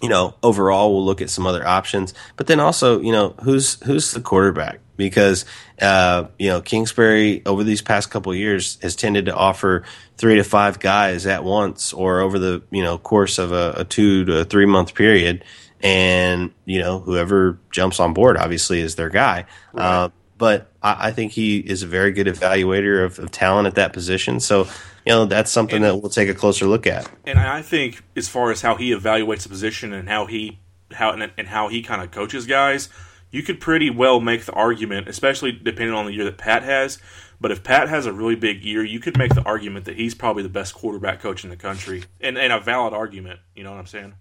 [0.02, 2.12] you know, overall, we'll look at some other options.
[2.36, 4.80] But then also, you know, who's who's the quarterback?
[4.96, 5.44] Because
[5.80, 9.84] uh, you know, Kingsbury over these past couple of years has tended to offer
[10.18, 13.84] three to five guys at once, or over the you know course of a, a
[13.84, 15.44] two to three month period.
[15.80, 19.46] And you know, whoever jumps on board, obviously, is their guy.
[19.74, 23.76] Uh, but I, I think he is a very good evaluator of, of talent at
[23.76, 24.40] that position.
[24.40, 24.66] So,
[25.06, 27.10] you know, that's something that we'll take a closer look at.
[27.26, 30.58] And I think as far as how he evaluates the position and how he
[30.92, 32.88] how and, and how he kind of coaches guys,
[33.30, 36.98] you could pretty well make the argument, especially depending on the year that Pat has.
[37.40, 40.14] But if Pat has a really big year, you could make the argument that he's
[40.14, 43.40] probably the best quarterback coach in the country, and, and a valid argument.
[43.56, 44.14] You know what I'm saying?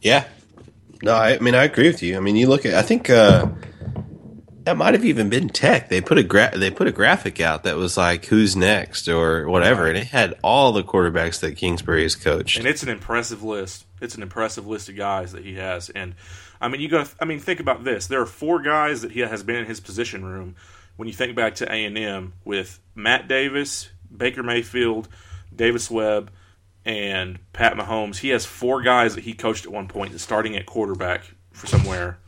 [0.00, 0.24] Yeah.
[1.02, 2.16] No, I, I mean I agree with you.
[2.16, 3.48] I mean you look at I think uh
[4.66, 5.88] that might have even been Tech.
[5.88, 9.48] They put a gra- they put a graphic out that was like who's next or
[9.48, 12.58] whatever, and it had all the quarterbacks that Kingsbury has coached.
[12.58, 13.86] and it's an impressive list.
[14.00, 16.16] It's an impressive list of guys that he has, and
[16.60, 17.14] I mean, you got.
[17.20, 18.08] I mean, think about this.
[18.08, 20.56] There are four guys that he has been in his position room.
[20.96, 25.06] When you think back to A and M with Matt Davis, Baker Mayfield,
[25.54, 26.32] Davis Webb,
[26.84, 30.66] and Pat Mahomes, he has four guys that he coached at one point, starting at
[30.66, 32.18] quarterback for somewhere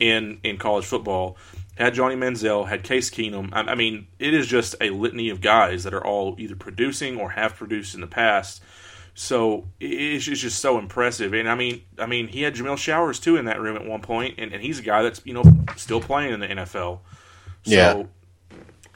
[0.00, 1.36] in in college football.
[1.78, 3.50] Had Johnny Manziel, had Case Keenum.
[3.52, 7.20] I, I mean, it is just a litany of guys that are all either producing
[7.20, 8.60] or have produced in the past.
[9.14, 11.32] So it's, just so impressive.
[11.34, 14.00] And I mean, I mean, he had Jameill Showers too in that room at one
[14.02, 15.44] point, and, and he's a guy that's you know
[15.76, 17.00] still playing in the NFL.
[17.62, 18.02] So Yeah.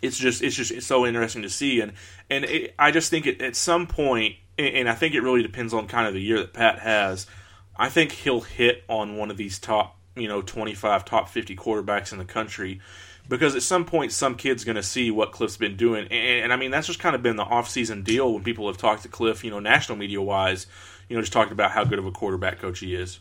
[0.00, 1.92] it's just it's just it's so interesting to see, and
[2.30, 5.42] and it, I just think it, at some point, and, and I think it really
[5.42, 7.26] depends on kind of the year that Pat has.
[7.76, 11.56] I think he'll hit on one of these top you know twenty five, top fifty
[11.56, 12.80] quarterbacks in the country.
[13.28, 16.52] Because at some point, some kid's going to see what Cliff's been doing, and, and
[16.52, 19.08] I mean that's just kind of been the off-season deal when people have talked to
[19.08, 20.66] Cliff, you know, national media-wise,
[21.08, 23.20] you know, just talked about how good of a quarterback coach he is.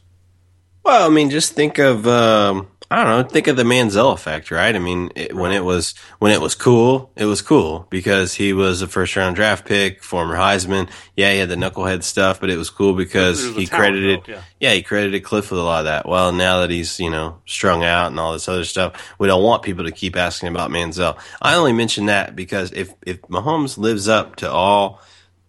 [0.83, 4.51] Well, I mean, just think of um, I don't know, think of the Manziel effect,
[4.51, 4.75] right?
[4.75, 8.51] I mean, it, when it was when it was cool, it was cool because he
[8.51, 10.89] was a first round draft pick, former Heisman.
[11.15, 14.33] Yeah, he had the knucklehead stuff, but it was cool because was he credited though,
[14.33, 14.41] yeah.
[14.59, 16.05] yeah, he credited Cliff with a lot of that.
[16.05, 19.41] Well, now that he's, you know, strung out and all this other stuff, we don't
[19.41, 21.17] want people to keep asking about Manziel.
[21.41, 24.99] I only mention that because if, if Mahomes lives up to all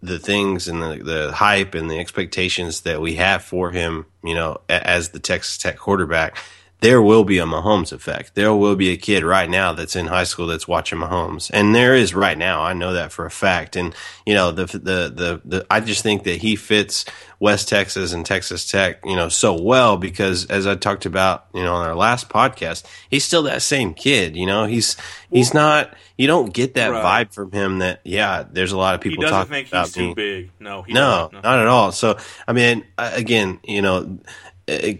[0.00, 4.36] the things and the, the hype and the expectations that we have for him, you
[4.36, 6.36] know, as the Texas Tech quarterback,
[6.82, 8.34] there will be a Mahomes effect.
[8.34, 11.74] There will be a kid right now that's in high school that's watching Mahomes, and
[11.74, 12.60] there is right now.
[12.62, 13.76] I know that for a fact.
[13.76, 13.94] And
[14.26, 14.78] you know, the the
[15.14, 17.04] the, the I just think that he fits
[17.38, 21.62] West Texas and Texas Tech, you know, so well because as I talked about, you
[21.62, 24.36] know, on our last podcast, he's still that same kid.
[24.36, 24.96] You know, he's
[25.30, 25.94] he's not.
[26.18, 27.26] You don't get that Right.
[27.26, 27.78] vibe from him.
[27.78, 30.14] That yeah, there's a lot of He people doesn't talking think about he's too me.
[30.14, 30.50] big.
[30.60, 31.44] No, he No, doesn't.
[31.44, 31.90] at all.
[31.92, 32.16] So,
[32.46, 34.18] I mean, again, you know,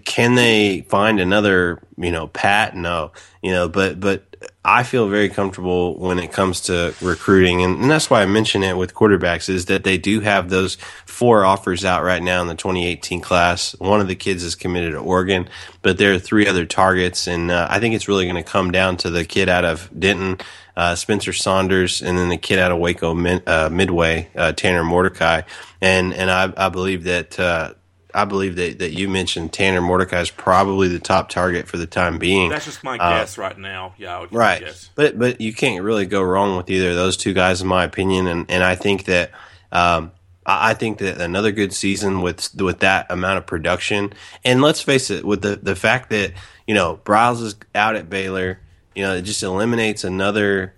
[0.05, 2.77] can they find another, you know, Pat?
[2.77, 4.33] No, you know, but but
[4.65, 8.63] I feel very comfortable when it comes to recruiting, and, and that's why I mention
[8.63, 12.49] it with quarterbacks is that they do have those four offers out right now in
[12.49, 13.77] the 2018 class.
[13.79, 15.49] One of the kids is committed to Oregon,
[15.83, 18.73] but there are three other targets, and uh, I think it's really going to come
[18.73, 20.39] down to the kid out of Denton.
[20.75, 24.83] Uh, Spencer Sanders, and then the kid out of Waco Mid, uh, Midway, uh, Tanner
[24.83, 25.43] Mordecai,
[25.83, 27.75] and and I, I believe that uh,
[28.15, 31.87] I believe that, that you mentioned Tanner Mordecai is probably the top target for the
[31.87, 32.51] time being.
[32.51, 33.95] That's just my Uh, guess right now.
[33.99, 34.91] Yeah, I would right guess.
[34.95, 37.85] but but you can't really go wrong with either of those two guys in my
[37.85, 39.31] opinion and and i think that
[39.73, 40.13] um
[40.45, 44.13] I I think that another good season with with that amount of production,
[44.45, 46.33] and let's face it, with the the fact that
[46.67, 48.59] you know Briles is out at Baylor,
[48.97, 50.75] you know it just eliminates another,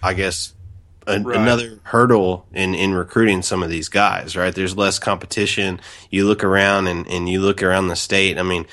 [0.00, 0.54] I guess,
[1.08, 1.36] a, Right.
[1.36, 4.36] another hurdle in in recruiting some of these guys.
[4.36, 5.80] Right, there's less competition.
[6.10, 8.38] You look around and and you look around the state.
[8.38, 8.66] I mean,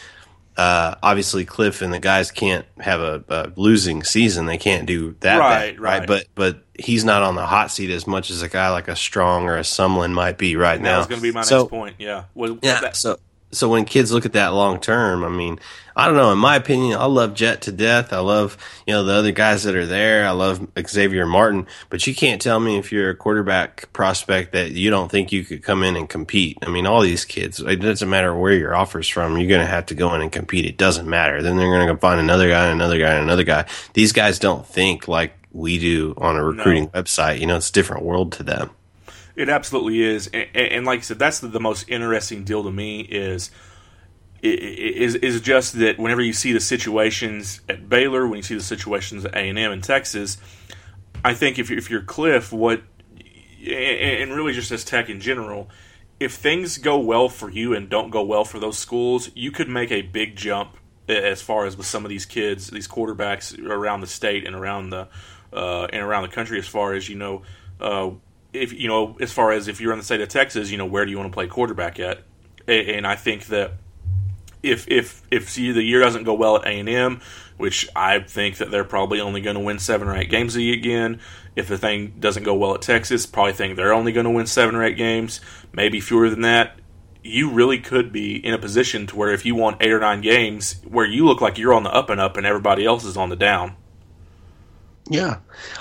[0.57, 4.45] uh, obviously Cliff and the guys can't have a, a losing season.
[4.45, 5.99] They can't do that, Right, bad, right?
[5.99, 6.07] right.
[6.07, 8.95] But but he's not on the hot seat as much as a guy like a
[8.95, 10.99] Strong or a Sumlin might be right now.
[10.99, 11.95] was going to be my So- next point.
[11.99, 12.23] Yeah.
[12.33, 12.81] Well, Yeah.
[12.81, 13.17] that- so
[13.55, 15.59] so when kids look at that long term, I mean,
[15.95, 16.31] I don't know.
[16.31, 18.11] In my opinion, I love Jett to death.
[18.11, 20.27] I love you know the other guys that are there.
[20.27, 24.71] I love Xavier Martin, but you can't tell me if you're a quarterback prospect that
[24.71, 26.57] you don't think you could come in and compete.
[26.61, 27.61] I mean, all these kids.
[27.61, 29.37] It doesn't matter where your offers from.
[29.37, 30.65] You're going to have to go in and compete.
[30.65, 31.41] It doesn't matter.
[31.41, 33.65] Then they're going to find another guy, and another guy, and another guy.
[33.93, 37.39] These guys don't think like we do on a recruiting website.
[37.39, 38.71] You know, it's a different world to them.
[39.35, 42.71] It absolutely is, and, and like I said, that's the, the most interesting deal to
[42.71, 43.51] me is
[44.41, 48.61] is is just that whenever you see the situations at Baylor, when you see the
[48.61, 50.37] situations at A and M in Texas,
[51.23, 52.81] I think if you're, if you're Cliff, what
[53.19, 55.69] and really just as Tech in general,
[56.19, 59.67] if things go well for you and don't go well for those schools, you could
[59.67, 60.77] make a big jump
[61.07, 64.91] as far as with some of these kids, these quarterbacks around the state and around
[64.91, 65.07] the
[65.51, 66.59] uh, and around the country.
[66.59, 67.41] As far as you know,
[67.79, 68.11] uh,
[68.55, 70.85] if you know, as far as if you're in the state of Texas, you know,
[70.85, 72.23] where do you want to play quarterback at?
[72.67, 73.73] And I think that
[74.63, 77.21] if if if the year doesn't go well at A and M,
[77.57, 81.19] which I think that they're probably only going to win seven or eight games again.
[81.55, 84.45] If the thing doesn't go well at Texas, probably think they're only going to win
[84.45, 85.39] seven or eight games,
[85.71, 86.79] maybe fewer than that.
[87.23, 90.21] You really could be in a position to where if you won eight or nine
[90.21, 93.17] games, where you look like you're on the up and up and everybody else is
[93.17, 93.75] on the down.
[95.09, 95.37] Yeah.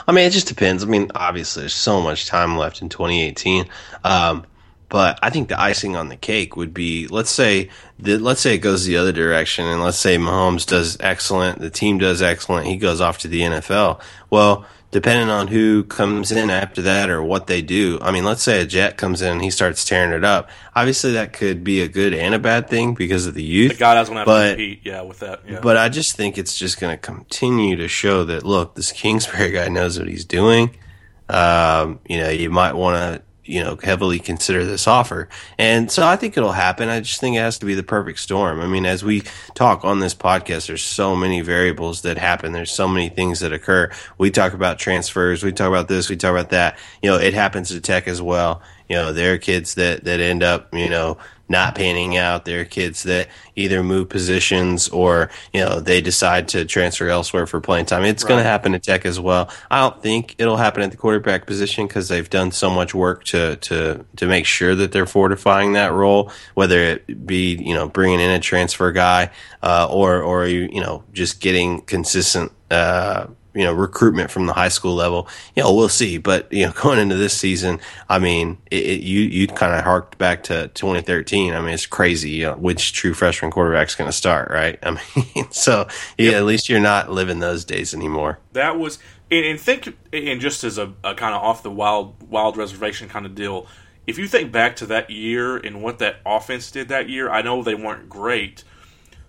[0.07, 0.83] I mean, it just depends.
[0.85, 3.67] I mean, obviously, there's so much time left in 2018.
[4.05, 4.45] Um,
[4.91, 7.69] But I think the icing on the cake would be let's say
[7.99, 11.99] let's say it goes the other direction, and let's say Mahomes does excellent, the team
[11.99, 14.01] does excellent, he goes off to the NFL.
[14.31, 17.99] Well, depending on who comes in after that or what they do.
[18.01, 20.49] I mean, let's say a Jett comes in and he starts tearing it up.
[20.77, 23.73] Obviously, that could be a good and a bad thing because of the youth.
[23.73, 25.41] The guy doesn't have but, to compete, yeah, with that.
[25.49, 25.59] Yeah.
[25.61, 29.51] But I just think it's just going to continue to show that look, this Kingsbury
[29.51, 30.77] guy knows what he's doing.
[31.29, 35.29] Um, you know, you might want to you know heavily consider this offer.
[35.59, 36.89] And so i think it'll happen.
[36.89, 38.61] I just think it has to be the perfect storm.
[38.61, 39.23] I mean as we
[39.55, 42.53] talk on this podcast there's so many variables that happen.
[42.53, 43.91] There's so many things that occur.
[44.19, 45.43] We talk about transfers.
[45.43, 46.09] We talk about this.
[46.09, 46.79] We talk about that.
[47.03, 48.63] You know it happens to tech as well.
[48.89, 51.19] You know there are kids that that end up you know
[51.49, 52.45] not panning out.
[52.45, 57.47] There are kids that either move positions or, you know, they decide to transfer elsewhere
[57.47, 58.05] for playing time.
[58.05, 58.29] It's right.
[58.31, 59.51] going to happen at Tech as well.
[59.71, 63.25] I don't think it'll happen at the quarterback position because they've done so much work
[63.25, 67.89] to, to, to make sure that they're fortifying that role, whether it be, you know,
[67.89, 69.31] bringing in a transfer guy,
[69.63, 74.53] uh, or, or, you, you know, just getting consistent, uh, you know recruitment from the
[74.53, 75.29] high school level.
[75.55, 76.19] You know, we'll see.
[76.19, 79.85] But you know, going into this season, I mean, it, it, you you kind of
[79.85, 81.55] harked back to 2013.
[81.55, 82.31] I mean, it's crazy.
[82.31, 84.79] You know, which true freshman quarterback's going to start, right?
[84.83, 85.87] I mean, so
[86.19, 86.35] yeah, yep.
[86.35, 88.39] at least you're not living those days anymore.
[88.53, 88.99] That was,
[89.31, 93.09] and, and think, and just as a, a kind of off the wild wild reservation
[93.09, 93.67] kind of deal.
[94.07, 97.41] If you think back to that year and what that offense did that year, I
[97.41, 98.63] know they weren't great,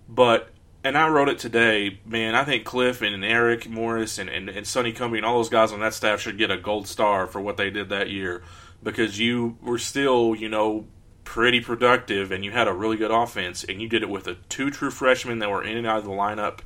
[0.09, 0.49] but
[0.86, 2.36] and I wrote it today, man.
[2.36, 5.71] I think Cliff and Eric Morris and, and, and Sonny Cumbie and all those guys
[5.71, 8.43] on that staff should get a gold star for what they did that year
[8.83, 10.86] because you were still, you know,
[11.23, 14.36] pretty productive and you had a really good offense and you did it with a
[14.47, 16.59] two true freshmen that were in and out of the lineup,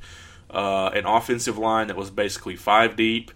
[0.50, 3.30] uh, an offensive line that was basically five deep,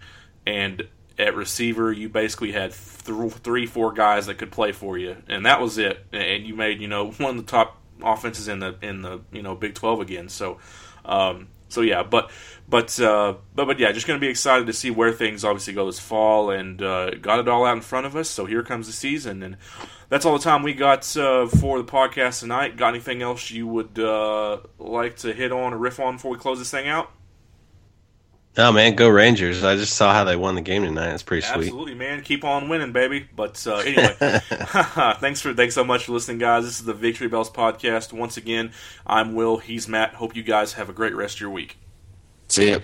[0.45, 5.17] and at receiver you basically had th- three, four guys that could play for you,
[5.27, 6.05] and that was it.
[6.13, 9.41] And you made, you know, one of the top offenses in the in the you
[9.41, 10.29] know Big Twelve again.
[10.29, 10.59] So,
[11.03, 12.31] um, so yeah, but
[12.67, 15.73] but uh, but but yeah, just going to be excited to see where things obviously
[15.73, 18.29] go this fall, and uh, got it all out in front of us.
[18.29, 19.57] So here comes the season, and
[20.09, 22.77] that's all the time we got uh, for the podcast tonight.
[22.77, 26.37] Got anything else you would uh, like to hit on or riff on before we
[26.37, 27.11] close this thing out?
[28.57, 29.65] Oh man, go Rangers!
[29.65, 31.13] I just saw how they won the game tonight.
[31.13, 31.65] It's pretty sweet.
[31.65, 32.21] Absolutely, man.
[32.21, 33.27] Keep on winning, baby.
[33.35, 34.15] But uh, anyway,
[35.19, 36.63] thanks for thanks so much for listening, guys.
[36.63, 38.13] This is the Victory Bells podcast.
[38.13, 38.71] Once again,
[39.05, 39.57] I'm Will.
[39.57, 40.15] He's Matt.
[40.15, 41.77] Hope you guys have a great rest of your week.
[42.47, 42.79] See ya.